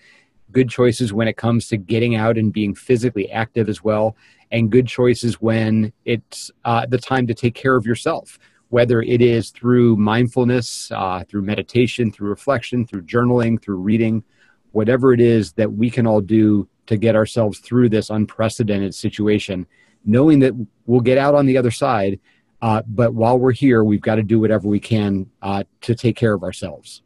good 0.51 0.69
choices 0.69 1.13
when 1.13 1.27
it 1.27 1.37
comes 1.37 1.67
to 1.69 1.77
getting 1.77 2.15
out 2.15 2.37
and 2.37 2.53
being 2.53 2.75
physically 2.75 3.31
active 3.31 3.69
as 3.69 3.83
well, 3.83 4.15
and 4.51 4.71
good 4.71 4.87
choices 4.87 5.41
when 5.41 5.91
it's 6.05 6.51
uh, 6.63 6.85
the 6.85 6.97
time 6.97 7.27
to 7.27 7.33
take 7.33 7.55
care 7.55 7.75
of 7.75 7.85
yourself, 7.85 8.37
whether 8.69 9.01
it 9.01 9.21
is 9.21 9.49
through 9.49 9.95
mindfulness, 9.97 10.91
uh, 10.91 11.23
through 11.27 11.41
meditation, 11.41 12.11
through 12.11 12.29
reflection, 12.29 12.85
through 12.85 13.01
journaling, 13.03 13.61
through 13.61 13.77
reading, 13.77 14.23
whatever 14.71 15.13
it 15.13 15.21
is 15.21 15.53
that 15.53 15.71
we 15.71 15.89
can 15.89 16.05
all 16.05 16.21
do 16.21 16.67
to 16.85 16.97
get 16.97 17.15
ourselves 17.15 17.59
through 17.59 17.89
this 17.89 18.09
unprecedented 18.09 18.93
situation, 18.93 19.65
knowing 20.03 20.39
that 20.39 20.53
we'll 20.85 21.01
get 21.01 21.17
out 21.17 21.33
on 21.33 21.45
the 21.45 21.57
other 21.57 21.71
side 21.71 22.19
uh, 22.61 22.81
but 22.87 23.13
while 23.13 23.37
we're 23.37 23.51
here, 23.51 23.83
we've 23.83 24.01
got 24.01 24.15
to 24.15 24.23
do 24.23 24.39
whatever 24.39 24.67
we 24.67 24.79
can 24.79 25.29
uh, 25.41 25.63
to 25.81 25.95
take 25.95 26.15
care 26.15 26.33
of 26.33 26.43
ourselves. 26.43 27.01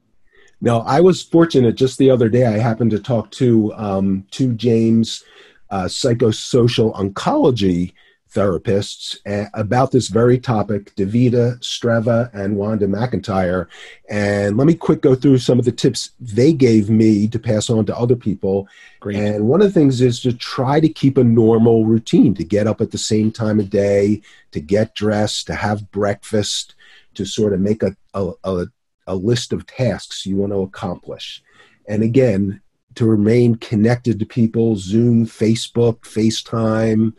Now, 0.62 0.82
I 0.82 1.00
was 1.00 1.24
fortunate 1.24 1.76
just 1.76 1.98
the 1.98 2.12
other 2.12 2.30
day. 2.30 2.46
I 2.46 2.58
happened 2.58 2.92
to 2.92 3.00
talk 3.00 3.32
to 3.32 3.74
um, 3.76 4.26
two 4.32 4.54
James 4.54 5.24
uh, 5.70 5.86
psychosocial 5.86 6.94
oncology 6.96 7.94
therapists 8.34 9.18
eh, 9.26 9.48
about 9.54 9.92
this 9.92 10.08
very 10.08 10.38
topic, 10.38 10.96
Davida 10.96 11.60
Streva 11.60 12.34
and 12.34 12.58
Wanda 12.58 12.88
McIntyre. 12.88 13.68
And 14.10 14.58
let 14.58 14.68
me 14.68 14.76
quick 14.76 15.02
go 15.02 15.16
through 15.16 15.40
some 15.40 15.60
of 15.60 15.66
the 15.66 15.72
tips 15.72 16.12
they 16.20 16.54
gave 16.54 16.90
me 16.90 17.28
to 17.28 17.40
pass 17.40 17.70
on 17.70 17.86
to 17.88 17.98
other 17.98 18.16
people. 18.16 18.68
Great. 19.00 19.18
And 19.18 19.48
one 19.48 19.62
of 19.62 19.68
the 19.68 19.80
things 19.80 20.02
is 20.02 20.20
to 20.22 20.34
try 20.34 20.80
to 20.80 20.90
keep 20.90 21.18
a 21.18 21.24
normal 21.24 21.86
routine, 21.86 22.34
to 22.36 22.44
get 22.44 22.68
up 22.68 22.82
at 22.82 22.92
the 22.92 22.98
same 22.98 23.32
time 23.32 23.60
of 23.60 23.70
day, 23.70 24.22
to 24.52 24.60
get 24.60 24.96
dressed, 24.96 25.48
to 25.48 25.56
have 25.56 25.92
breakfast, 25.92 26.76
to 27.16 27.26
sort 27.26 27.54
of 27.54 27.60
make 27.60 27.84
a, 27.84 27.96
a, 28.14 28.32
a, 28.44 28.68
a 29.08 29.16
list 29.16 29.54
of 29.54 29.66
tasks 29.66 30.26
you 30.26 30.38
want 30.38 30.52
to 30.52 30.62
accomplish. 30.62 31.42
And 31.88 32.04
again, 32.04 32.62
to 32.96 33.06
remain 33.06 33.56
connected 33.56 34.20
to 34.20 34.26
people, 34.26 34.76
Zoom, 34.76 35.26
Facebook, 35.26 36.02
FaceTime, 36.02 37.14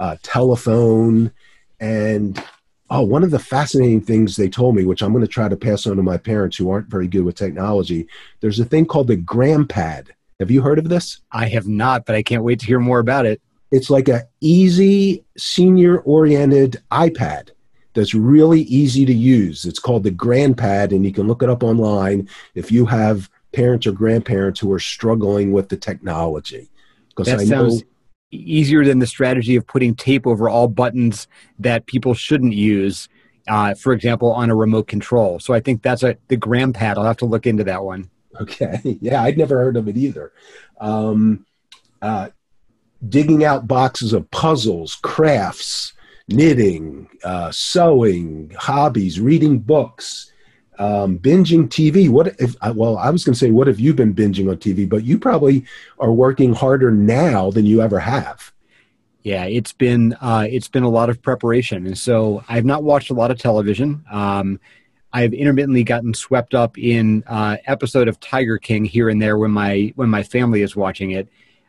uh, 0.00 0.16
telephone, 0.22 1.30
and 1.78 2.42
oh, 2.88 3.02
one 3.02 3.22
of 3.22 3.30
the 3.30 3.38
fascinating 3.38 4.00
things 4.00 4.34
they 4.34 4.48
told 4.48 4.74
me, 4.74 4.84
which 4.84 5.02
I'm 5.02 5.12
going 5.12 5.24
to 5.24 5.28
try 5.28 5.48
to 5.48 5.56
pass 5.56 5.86
on 5.86 5.96
to 5.96 6.02
my 6.02 6.16
parents 6.16 6.56
who 6.56 6.70
aren't 6.70 6.88
very 6.88 7.06
good 7.06 7.24
with 7.24 7.36
technology, 7.36 8.08
there's 8.40 8.58
a 8.58 8.64
thing 8.64 8.86
called 8.86 9.06
the 9.06 9.16
GrandPad. 9.16 10.08
Have 10.40 10.50
you 10.50 10.62
heard 10.62 10.78
of 10.78 10.88
this? 10.88 11.20
I 11.30 11.46
have 11.48 11.68
not, 11.68 12.06
but 12.06 12.16
I 12.16 12.22
can't 12.22 12.42
wait 12.42 12.58
to 12.60 12.66
hear 12.66 12.80
more 12.80 12.98
about 12.98 13.26
it. 13.26 13.40
It's 13.70 13.90
like 13.90 14.08
a 14.08 14.26
easy 14.40 15.22
senior-oriented 15.36 16.82
iPad 16.90 17.50
that's 17.92 18.14
really 18.14 18.62
easy 18.62 19.04
to 19.04 19.14
use. 19.14 19.64
It's 19.64 19.78
called 19.78 20.02
the 20.02 20.10
GrandPad, 20.10 20.92
and 20.92 21.04
you 21.04 21.12
can 21.12 21.28
look 21.28 21.42
it 21.42 21.50
up 21.50 21.62
online 21.62 22.28
if 22.54 22.72
you 22.72 22.86
have 22.86 23.30
parents 23.52 23.86
or 23.86 23.92
grandparents 23.92 24.58
who 24.58 24.72
are 24.72 24.80
struggling 24.80 25.52
with 25.52 25.68
the 25.68 25.76
technology. 25.76 26.70
Because 27.10 27.28
I 27.28 27.44
know 27.44 27.68
sounds 27.68 27.84
easier 28.30 28.84
than 28.84 28.98
the 28.98 29.06
strategy 29.06 29.56
of 29.56 29.66
putting 29.66 29.94
tape 29.94 30.26
over 30.26 30.48
all 30.48 30.68
buttons 30.68 31.26
that 31.58 31.86
people 31.86 32.14
shouldn't 32.14 32.52
use, 32.52 33.08
uh, 33.48 33.74
for 33.74 33.92
example, 33.92 34.32
on 34.32 34.50
a 34.50 34.54
remote 34.54 34.86
control. 34.86 35.38
So 35.38 35.54
I 35.54 35.60
think 35.60 35.82
that's 35.82 36.02
a 36.02 36.16
the 36.28 36.36
GrandPad. 36.36 36.96
I'll 36.96 37.04
have 37.04 37.16
to 37.18 37.26
look 37.26 37.46
into 37.46 37.64
that 37.64 37.84
one. 37.84 38.10
Okay, 38.40 38.80
yeah, 39.00 39.22
I'd 39.22 39.38
never 39.38 39.56
heard 39.58 39.76
of 39.76 39.88
it 39.88 39.96
either. 39.96 40.32
Um, 40.80 41.46
uh, 42.00 42.28
digging 43.08 43.44
out 43.44 43.66
boxes 43.66 44.12
of 44.12 44.30
puzzles, 44.30 44.94
crafts, 44.96 45.92
knitting, 46.28 47.08
uh, 47.24 47.50
sewing, 47.50 48.52
hobbies, 48.56 49.20
reading 49.20 49.58
books, 49.58 50.32
um, 50.80 51.18
binging 51.18 51.68
TV. 51.68 52.08
What 52.08 52.34
if? 52.40 52.56
Well, 52.74 52.96
I 52.96 53.10
was 53.10 53.22
going 53.22 53.34
to 53.34 53.38
say, 53.38 53.50
what 53.50 53.66
have 53.66 53.78
you 53.78 53.92
been 53.92 54.14
binging 54.14 54.48
on 54.48 54.56
TV? 54.56 54.88
But 54.88 55.04
you 55.04 55.18
probably 55.18 55.64
are 55.98 56.10
working 56.10 56.54
harder 56.54 56.90
now 56.90 57.50
than 57.50 57.66
you 57.66 57.82
ever 57.82 58.00
have. 58.00 58.50
Yeah, 59.22 59.44
it's 59.44 59.74
been 59.74 60.14
uh, 60.22 60.46
it's 60.48 60.68
been 60.68 60.82
a 60.82 60.88
lot 60.88 61.10
of 61.10 61.20
preparation, 61.20 61.86
and 61.86 61.96
so 61.96 62.42
I've 62.48 62.64
not 62.64 62.82
watched 62.82 63.10
a 63.10 63.14
lot 63.14 63.30
of 63.30 63.38
television. 63.38 64.02
Um, 64.10 64.58
I've 65.12 65.34
intermittently 65.34 65.84
gotten 65.84 66.14
swept 66.14 66.54
up 66.54 66.78
in 66.78 67.24
uh, 67.26 67.58
episode 67.66 68.08
of 68.08 68.18
Tiger 68.20 68.56
King 68.56 68.86
here 68.86 69.10
and 69.10 69.20
there 69.20 69.36
when 69.36 69.50
my 69.50 69.92
when 69.96 70.08
my 70.08 70.22
family 70.22 70.62
is 70.62 70.74
watching 70.74 71.10
it. 71.10 71.28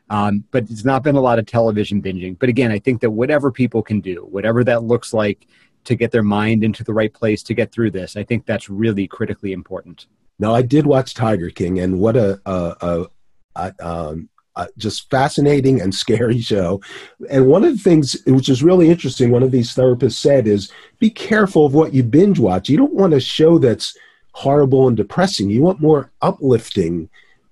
Um, 0.10 0.44
but 0.52 0.64
it's 0.70 0.86
not 0.86 1.04
been 1.04 1.16
a 1.16 1.22
lot 1.22 1.40
of 1.40 1.46
television 1.46 2.02
binging. 2.02 2.38
But 2.38 2.50
again, 2.50 2.72
I 2.72 2.80
think 2.80 3.02
that 3.02 3.12
whatever 3.12 3.52
people 3.52 3.82
can 3.82 4.02
do, 4.02 4.28
whatever 4.30 4.64
that 4.66 4.84
looks 4.84 5.14
like 5.14 5.48
to 5.86 5.96
get 5.96 6.12
their 6.12 6.24
mind 6.24 6.64
into 6.64 6.84
the 6.84 6.94
right 6.94 7.14
place 7.14 7.44
to 7.44 7.54
get 7.54 7.72
through 7.72 7.92
this, 7.92 8.16
I 8.16 8.24
think 8.24 8.46
that's 8.46 8.70
really 8.70 9.08
critically 9.08 9.52
important. 9.52 10.08
Now, 10.40 10.54
I 10.54 10.62
did 10.62 10.86
watch 10.86 11.14
Tiger 11.14 11.50
King, 11.50 11.80
and 11.80 12.00
what 12.00 12.16
a, 12.16 12.42
a, 12.46 12.76
a, 12.82 13.08
a 13.56 13.88
um, 13.88 14.30
just 14.78 15.10
fascinating 15.10 15.82
and 15.82 15.94
scary 16.04 16.42
show. 16.42 16.82
And 17.30 17.48
one 17.48 17.64
of 17.64 17.72
the 17.74 17.84
things 17.84 18.18
which 18.26 18.50
is 18.50 18.64
really 18.64 18.90
interesting, 18.90 19.32
one 19.32 19.44
of 19.44 19.52
these 19.52 19.74
therapists 19.76 20.14
said 20.14 20.48
is 20.48 20.72
be 21.00 21.10
careful 21.10 21.66
of 21.66 21.74
what 21.74 21.94
you 21.94 22.04
binge 22.04 22.40
watch. 22.40 22.70
You 22.70 22.78
don't 22.78 22.94
want 22.94 23.14
a 23.14 23.20
show 23.20 23.60
that's 23.60 23.96
horrible 24.34 24.88
and 24.88 24.98
depressing. 24.98 25.50
You 25.50 25.62
want 25.62 25.82
more 25.82 26.12
uplifting, 26.22 27.10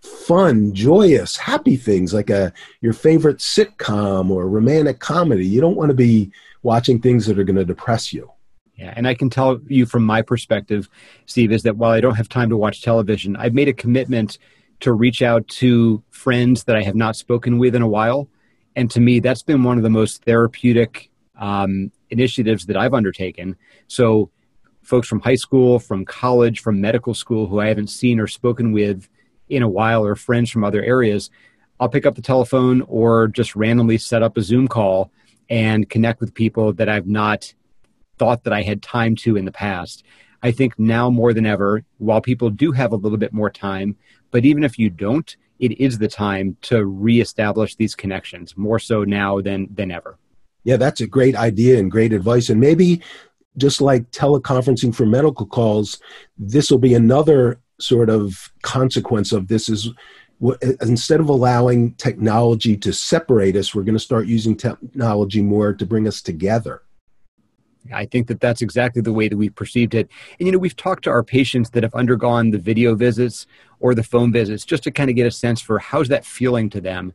fun, 0.10 0.74
joyous, 0.74 1.38
happy 1.38 1.76
things 1.76 2.13
like 2.13 2.30
a 2.30 2.52
your 2.82 2.93
favorite 2.93 3.38
sitcom 3.38 4.30
or 4.30 4.48
romantic 4.48 5.00
comedy. 5.00 5.45
You 5.45 5.62
don't 5.62 5.76
want 5.76 5.89
to 5.89 5.95
be 5.95 6.32
watching 6.63 7.00
things 7.00 7.26
that 7.26 7.39
are 7.39 7.43
going 7.43 7.56
to 7.56 7.65
depress 7.65 8.13
you. 8.13 8.32
Yeah, 8.76 8.93
and 8.95 9.08
I 9.08 9.13
can 9.13 9.30
tell 9.30 9.60
you 9.67 9.86
from 9.86 10.04
my 10.04 10.22
perspective, 10.22 10.89
Steve, 11.26 11.52
is 11.52 11.63
that 11.63 11.78
while 11.78 11.91
I 11.91 12.00
don't 12.00 12.15
have 12.15 12.30
time 12.30 12.50
to 12.50 12.58
watch 12.58 12.82
television, 12.82 13.36
I've 13.36 13.54
made 13.54 13.67
a 13.67 13.74
commitment 13.74 14.38
to 14.80 14.93
reach 14.93 15.22
out 15.22 15.45
to 15.48 16.02
friends 16.12 16.63
that 16.63 16.78
I 16.78 16.84
have 16.84 16.95
not 16.95 17.17
spoken 17.17 17.58
with 17.58 17.76
in 17.76 17.82
a 17.82 17.88
while. 17.88 18.30
And 18.78 18.89
to 18.91 19.02
me, 19.02 19.19
that's 19.19 19.43
been 19.43 19.63
one 19.63 19.78
of 19.78 19.84
the 19.84 19.89
most 19.89 20.24
therapeutic 20.24 21.10
um, 21.38 21.91
initiatives 22.10 22.65
that 22.67 22.78
I've 22.78 22.93
undertaken. 22.93 23.58
So, 23.88 24.30
folks 24.82 25.08
from 25.08 25.19
high 25.19 25.36
school, 25.36 25.80
from 25.80 26.06
college, 26.06 26.62
from 26.62 26.80
medical 26.80 27.13
school 27.13 27.48
who 27.48 27.60
I 27.60 27.67
haven't 27.67 27.89
seen 27.89 28.19
or 28.19 28.28
spoken 28.28 28.72
with 28.72 29.10
in 29.49 29.63
a 29.63 29.69
while, 29.69 30.05
or 30.05 30.15
friends 30.15 30.49
from 30.49 30.63
other 30.63 30.83
areas, 30.83 31.29
I'll 31.79 31.89
pick 31.89 32.05
up 32.05 32.15
the 32.15 32.21
telephone 32.21 32.81
or 32.88 33.27
just 33.27 33.55
randomly 33.55 33.97
set 33.97 34.23
up 34.23 34.38
a 34.38 34.41
Zoom 34.41 34.67
call 34.67 35.12
and 35.49 35.89
connect 35.89 36.19
with 36.19 36.33
people 36.33 36.73
that 36.73 36.89
I've 36.89 37.07
not 37.07 37.53
thought 38.17 38.43
that 38.43 38.53
I 38.53 38.62
had 38.62 38.83
time 38.83 39.15
to 39.17 39.38
in 39.38 39.45
the 39.45 39.51
past. 39.51 40.03
I 40.43 40.51
think 40.51 40.77
now 40.77 41.09
more 41.09 41.33
than 41.33 41.45
ever, 41.45 41.83
while 41.97 42.21
people 42.21 42.49
do 42.49 42.71
have 42.71 42.91
a 42.91 42.97
little 42.97 43.17
bit 43.17 43.33
more 43.33 43.49
time, 43.49 43.95
but 44.31 44.45
even 44.45 44.63
if 44.63 44.77
you 44.77 44.89
don't, 44.89 45.35
it 45.59 45.79
is 45.79 45.97
the 45.97 46.07
time 46.07 46.55
to 46.62 46.85
reestablish 46.85 47.75
these 47.75 47.95
connections 47.95 48.55
more 48.55 48.79
so 48.79 49.03
now 49.03 49.41
than 49.41 49.67
than 49.73 49.91
ever. 49.91 50.17
Yeah, 50.63 50.77
that's 50.77 51.01
a 51.01 51.07
great 51.07 51.35
idea 51.35 51.79
and 51.79 51.91
great 51.91 52.13
advice. 52.13 52.49
And 52.49 52.59
maybe 52.59 53.01
just 53.57 53.81
like 53.81 54.12
teleconferencing 54.12 54.95
for 54.95 55.05
medical 55.05 55.45
calls, 55.45 55.99
this 56.38 56.69
will 56.71 56.79
be 56.79 56.93
another 56.93 57.59
sort 57.80 58.10
of 58.10 58.52
consequence 58.62 59.32
of 59.32 59.48
this 59.48 59.70
is 59.70 59.89
instead 60.82 61.20
of 61.20 61.28
allowing 61.28 61.94
technology 61.96 62.78
to 62.78 62.94
separate 62.94 63.56
us, 63.56 63.76
we're 63.76 63.84
going 63.84 63.96
to 63.96 64.00
start 64.00 64.26
using 64.26 64.56
technology 64.56 65.42
more 65.42 65.74
to 65.74 65.86
bring 65.86 66.08
us 66.08 66.22
together. 66.22 66.82
I 67.94 68.06
think 68.06 68.28
that 68.28 68.39
that's 68.39 68.62
exactly 68.62 69.02
the 69.02 69.13
way 69.13 69.28
that 69.28 69.38
we've 69.38 69.56
perceived 69.56 69.96
it. 69.96 70.10
And, 70.39 70.46
you 70.46 70.52
know, 70.52 70.58
we've 70.58 70.76
talked 70.76 71.04
to 71.06 71.10
our 71.10 71.24
patients 71.24 71.72
that 71.72 71.84
have 71.84 71.94
undergone 71.96 72.52
the 72.52 72.58
video 72.58 72.94
visits 72.96 73.48
or 73.80 73.96
the 73.96 74.04
phone 74.04 74.32
visits 74.32 74.65
just 74.65 74.84
to 74.84 74.92
kind 74.92 75.10
of 75.10 75.15
get 75.15 75.26
a 75.26 75.32
sense 75.32 75.62
for 75.62 75.80
how's 75.80 76.08
that 76.10 76.26
feeling 76.26 76.70
to 76.70 76.82
them. 76.82 77.13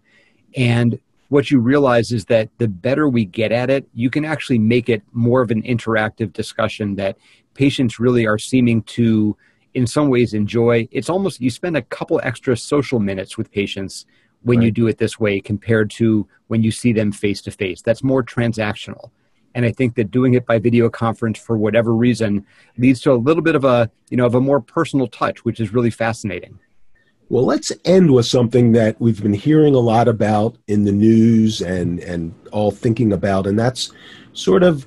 And 0.57 0.99
what 1.29 1.51
you 1.51 1.61
realize 1.61 2.13
is 2.13 2.27
that 2.27 2.49
the 2.59 2.69
better 2.69 3.09
we 3.09 3.25
get 3.25 3.53
at 3.53 3.71
it, 3.71 3.89
you 3.95 4.11
can 4.11 4.25
actually 4.25 4.59
make 4.59 4.89
it 4.89 5.03
more 5.13 5.43
of 5.43 5.51
an 5.51 5.63
interactive 5.63 6.33
discussion 6.33 6.97
that 6.97 7.17
patients 7.55 7.99
really 7.99 8.27
are 8.27 8.39
seeming 8.39 8.83
to, 8.83 9.37
in 9.75 9.87
some 9.87 10.09
ways, 10.09 10.35
enjoy. 10.35 10.89
It's 10.91 11.11
almost 11.11 11.41
you 11.41 11.51
spend 11.51 11.77
a 11.77 11.83
couple 11.83 12.21
extra 12.23 12.57
social 12.57 13.01
minutes 13.01 13.37
with 13.37 13.51
patients 13.51 14.07
when 14.43 14.59
right. 14.59 14.67
you 14.67 14.71
do 14.71 14.87
it 14.87 14.99
this 14.99 15.19
way 15.19 15.41
compared 15.41 15.91
to 15.91 16.27
when 16.47 16.63
you 16.63 16.71
see 16.71 16.93
them 16.93 17.13
face 17.13 17.43
to 17.43 17.51
face. 17.51 17.83
That's 17.83 18.03
more 18.03 18.23
transactional. 18.23 19.11
And 19.55 19.65
I 19.65 19.73
think 19.73 19.95
that 19.95 20.11
doing 20.11 20.35
it 20.35 20.47
by 20.47 20.59
video 20.59 20.89
conference 20.89 21.39
for 21.39 21.57
whatever 21.57 21.95
reason 21.95 22.45
leads 22.77 23.01
to 23.03 23.13
a 23.13 23.15
little 23.15 23.43
bit 23.43 23.55
of 23.55 23.65
a, 23.65 23.91
you 24.11 24.17
know, 24.17 24.27
of 24.27 24.35
a 24.35 24.41
more 24.41 24.61
personal 24.61 25.07
touch, 25.07 25.45
which 25.45 25.61
is 25.61 25.73
really 25.73 25.91
fascinating. 25.91 26.59
Well, 27.31 27.45
let's 27.45 27.73
end 27.85 28.13
with 28.13 28.27
something 28.27 28.73
that 28.73 29.01
we've 29.01 29.23
been 29.23 29.33
hearing 29.33 29.75
a 29.75 29.81
lot 29.81 30.09
about 30.09 30.57
in 30.67 30.85
the 30.85 30.93
news 30.93 31.63
and, 31.63 32.01
and 32.01 32.35
all 32.53 32.71
thinking 32.71 33.13
about, 33.13 33.47
and 33.47 33.59
that's 33.59 33.93
sort 34.35 34.63
of 34.63 34.87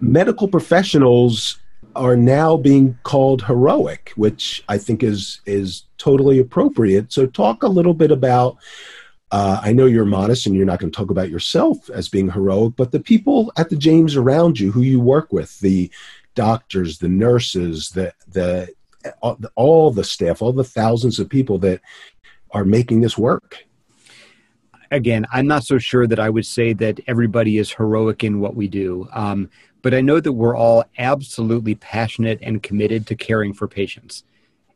medical 0.00 0.48
professionals 0.48 1.59
are 1.96 2.16
now 2.16 2.56
being 2.56 2.98
called 3.02 3.42
heroic, 3.42 4.12
which 4.16 4.62
I 4.68 4.78
think 4.78 5.02
is 5.02 5.40
is 5.46 5.84
totally 5.98 6.38
appropriate. 6.38 7.12
So 7.12 7.26
talk 7.26 7.62
a 7.62 7.68
little 7.68 7.94
bit 7.94 8.10
about 8.10 8.58
uh, 9.32 9.60
I 9.62 9.72
know 9.72 9.86
you're 9.86 10.04
modest 10.04 10.46
and 10.46 10.56
you're 10.56 10.66
not 10.66 10.80
going 10.80 10.90
to 10.90 10.96
talk 10.96 11.10
about 11.10 11.30
yourself 11.30 11.88
as 11.90 12.08
being 12.08 12.30
heroic, 12.30 12.74
but 12.76 12.90
the 12.90 13.00
people 13.00 13.52
at 13.56 13.70
the 13.70 13.76
James 13.76 14.16
around 14.16 14.58
you 14.58 14.72
who 14.72 14.82
you 14.82 14.98
work 15.00 15.32
with, 15.32 15.58
the 15.60 15.90
doctors, 16.34 16.98
the 16.98 17.08
nurses, 17.08 17.90
the, 17.90 18.12
the, 18.28 18.68
all 19.54 19.90
the 19.90 20.04
staff, 20.04 20.42
all 20.42 20.52
the 20.52 20.64
thousands 20.64 21.20
of 21.20 21.28
people 21.28 21.58
that 21.58 21.80
are 22.50 22.64
making 22.64 23.00
this 23.00 23.16
work. 23.16 23.64
Again, 24.90 25.24
I'm 25.30 25.46
not 25.46 25.62
so 25.62 25.78
sure 25.78 26.08
that 26.08 26.18
I 26.18 26.28
would 26.28 26.46
say 26.46 26.72
that 26.72 26.98
everybody 27.06 27.58
is 27.58 27.70
heroic 27.70 28.24
in 28.24 28.40
what 28.40 28.56
we 28.56 28.66
do. 28.66 29.08
Um, 29.12 29.48
but 29.82 29.94
I 29.94 30.00
know 30.00 30.20
that 30.20 30.32
we're 30.32 30.56
all 30.56 30.84
absolutely 30.98 31.74
passionate 31.74 32.38
and 32.42 32.62
committed 32.62 33.06
to 33.06 33.14
caring 33.14 33.54
for 33.54 33.66
patients. 33.68 34.24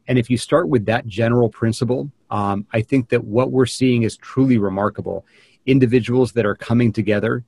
And 0.07 0.19
if 0.19 0.29
you 0.29 0.37
start 0.37 0.69
with 0.69 0.87
that 0.87 1.07
general 1.07 1.49
principle, 1.49 2.11
um, 2.31 2.67
I 2.73 2.83
think 2.83 3.09
that 3.09 3.25
what 3.25 3.51
we're 3.51 3.67
seeing 3.67 4.03
is 4.03 4.17
truly 4.17 4.59
remarkable. 4.59 5.25
Individuals 5.67 6.33
that 6.33 6.45
are 6.45 6.55
coming 6.55 6.93
together, 6.93 7.45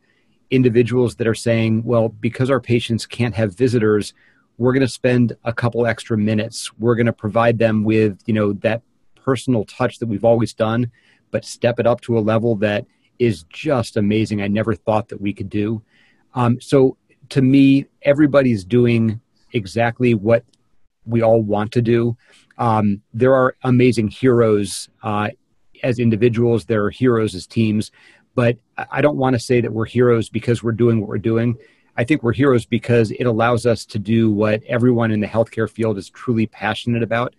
individuals 0.50 1.16
that 1.16 1.26
are 1.26 1.34
saying, 1.34 1.84
well, 1.84 2.08
because 2.08 2.50
our 2.50 2.60
patients 2.60 3.04
can't 3.04 3.34
have 3.34 3.54
visitors, 3.54 4.14
we're 4.58 4.72
going 4.72 4.80
to 4.80 4.88
spend 4.88 5.36
a 5.44 5.52
couple 5.52 5.86
extra 5.86 6.16
minutes. 6.16 6.72
We're 6.78 6.94
going 6.94 7.06
to 7.06 7.12
provide 7.12 7.58
them 7.58 7.84
with, 7.84 8.18
you 8.26 8.32
know, 8.32 8.52
that 8.54 8.82
personal 9.16 9.64
touch 9.64 9.98
that 9.98 10.06
we've 10.06 10.24
always 10.24 10.54
done, 10.54 10.90
but 11.30 11.44
step 11.44 11.78
it 11.78 11.86
up 11.86 12.00
to 12.02 12.16
a 12.16 12.20
level 12.20 12.56
that 12.56 12.86
is 13.18 13.44
just 13.50 13.96
amazing. 13.96 14.40
I 14.40 14.48
never 14.48 14.74
thought 14.74 15.08
that 15.08 15.20
we 15.20 15.34
could 15.34 15.50
do. 15.50 15.82
Um, 16.34 16.60
so 16.60 16.96
to 17.30 17.42
me, 17.42 17.86
everybody's 18.02 18.64
doing 18.64 19.20
exactly 19.52 20.14
what 20.14 20.44
we 21.04 21.22
all 21.22 21.42
want 21.42 21.72
to 21.72 21.82
do. 21.82 22.16
Um, 22.58 23.02
there 23.12 23.34
are 23.34 23.56
amazing 23.62 24.08
heroes 24.08 24.88
uh, 25.02 25.30
as 25.82 25.98
individuals, 25.98 26.64
there 26.64 26.84
are 26.84 26.90
heroes 26.90 27.34
as 27.34 27.46
teams, 27.46 27.90
but 28.34 28.58
I 28.90 29.00
don't 29.00 29.16
want 29.16 29.34
to 29.34 29.40
say 29.40 29.60
that 29.60 29.72
we're 29.72 29.86
heroes 29.86 30.28
because 30.28 30.62
we're 30.62 30.72
doing 30.72 31.00
what 31.00 31.08
we're 31.08 31.18
doing. 31.18 31.56
I 31.96 32.04
think 32.04 32.22
we're 32.22 32.34
heroes 32.34 32.66
because 32.66 33.10
it 33.10 33.24
allows 33.24 33.64
us 33.64 33.84
to 33.86 33.98
do 33.98 34.30
what 34.30 34.62
everyone 34.64 35.10
in 35.10 35.20
the 35.20 35.26
healthcare 35.26 35.68
field 35.68 35.96
is 35.96 36.10
truly 36.10 36.46
passionate 36.46 37.02
about, 37.02 37.34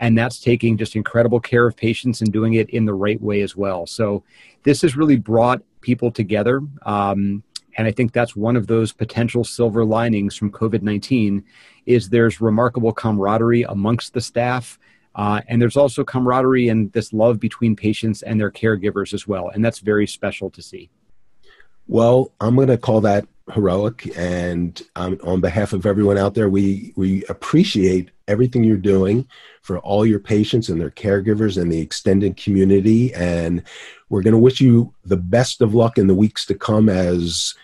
and 0.00 0.16
that's 0.16 0.38
taking 0.38 0.76
just 0.76 0.96
incredible 0.96 1.40
care 1.40 1.66
of 1.66 1.76
patients 1.76 2.20
and 2.20 2.32
doing 2.32 2.54
it 2.54 2.68
in 2.70 2.84
the 2.84 2.94
right 2.94 3.20
way 3.20 3.40
as 3.40 3.56
well. 3.56 3.86
So, 3.86 4.22
this 4.64 4.82
has 4.82 4.96
really 4.96 5.16
brought 5.16 5.62
people 5.80 6.10
together. 6.10 6.60
Um, 6.82 7.42
and 7.76 7.86
I 7.86 7.92
think 7.92 8.12
that's 8.12 8.36
one 8.36 8.56
of 8.56 8.66
those 8.66 8.92
potential 8.92 9.44
silver 9.44 9.84
linings 9.84 10.36
from 10.36 10.52
COVID 10.52 10.82
19 10.82 11.44
is 11.86 12.08
there's 12.08 12.40
remarkable 12.40 12.92
camaraderie 12.92 13.62
amongst 13.62 14.14
the 14.14 14.20
staff. 14.20 14.78
Uh, 15.14 15.42
and 15.48 15.60
there's 15.60 15.76
also 15.76 16.04
camaraderie 16.04 16.68
and 16.68 16.90
this 16.92 17.12
love 17.12 17.38
between 17.38 17.76
patients 17.76 18.22
and 18.22 18.40
their 18.40 18.50
caregivers 18.50 19.12
as 19.12 19.26
well. 19.26 19.50
And 19.50 19.64
that's 19.64 19.80
very 19.80 20.06
special 20.06 20.48
to 20.50 20.62
see. 20.62 20.88
Well, 21.86 22.32
I'm 22.40 22.54
going 22.54 22.68
to 22.68 22.78
call 22.78 23.02
that 23.02 23.26
heroic. 23.52 24.10
And 24.16 24.80
um, 24.96 25.18
on 25.24 25.40
behalf 25.40 25.72
of 25.72 25.86
everyone 25.86 26.18
out 26.18 26.34
there, 26.34 26.48
we, 26.48 26.92
we 26.96 27.24
appreciate 27.24 28.10
everything 28.28 28.64
you're 28.64 28.76
doing 28.76 29.26
for 29.62 29.78
all 29.78 30.06
your 30.06 30.20
patients 30.20 30.68
and 30.68 30.80
their 30.80 30.90
caregivers 30.90 31.60
and 31.60 31.70
the 31.70 31.80
extended 31.80 32.36
community. 32.36 33.12
And 33.14 33.62
we're 34.08 34.22
going 34.22 34.32
to 34.32 34.38
wish 34.38 34.60
you 34.60 34.94
the 35.04 35.16
best 35.16 35.60
of 35.60 35.74
luck 35.74 35.98
in 35.98 36.06
the 36.06 36.14
weeks 36.14 36.46
to 36.46 36.54
come 36.54 36.88
as 36.88 37.54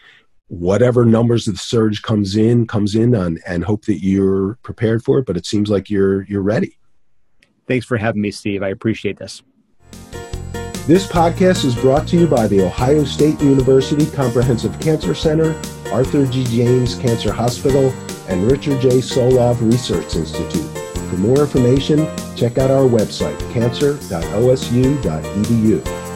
whatever 0.49 1.05
numbers 1.05 1.47
of 1.47 1.55
the 1.55 1.59
surge 1.59 2.01
comes 2.01 2.35
in 2.35 2.67
comes 2.67 2.95
in 2.95 3.15
on, 3.15 3.39
and 3.47 3.65
hope 3.65 3.85
that 3.85 4.03
you're 4.03 4.55
prepared 4.63 5.05
for 5.05 5.19
it 5.19 5.27
but 5.27 5.37
it 5.37 5.45
seems 5.45 5.69
like 5.69 5.91
you're 5.91 6.23
you're 6.23 6.41
ready 6.41 6.79
Thanks 7.69 7.85
for 7.85 7.99
having 7.99 8.23
me, 8.23 8.31
Steve. 8.31 8.63
I 8.63 8.69
appreciate 8.69 9.19
this. 9.19 9.43
This 10.89 11.07
podcast 11.07 11.65
is 11.67 11.75
brought 11.75 12.09
to 12.09 12.17
you 12.17 12.27
by 12.27 12.47
the 12.47 12.65
Ohio 12.65 13.05
State 13.05 13.39
University 13.43 14.07
Comprehensive 14.07 14.81
Cancer 14.81 15.15
Center, 15.15 15.55
Arthur 15.93 16.25
G. 16.25 16.45
James 16.45 16.95
Cancer 16.95 17.31
Hospital, 17.31 17.93
and 18.27 18.51
Richard 18.51 18.81
J. 18.81 19.01
Solove 19.01 19.61
Research 19.61 20.17
Institute. 20.17 20.65
For 21.11 21.17
more 21.17 21.41
information, 21.41 22.09
check 22.35 22.57
out 22.57 22.71
our 22.71 22.89
website, 22.89 23.39
cancer.osu.edu. 23.53 26.08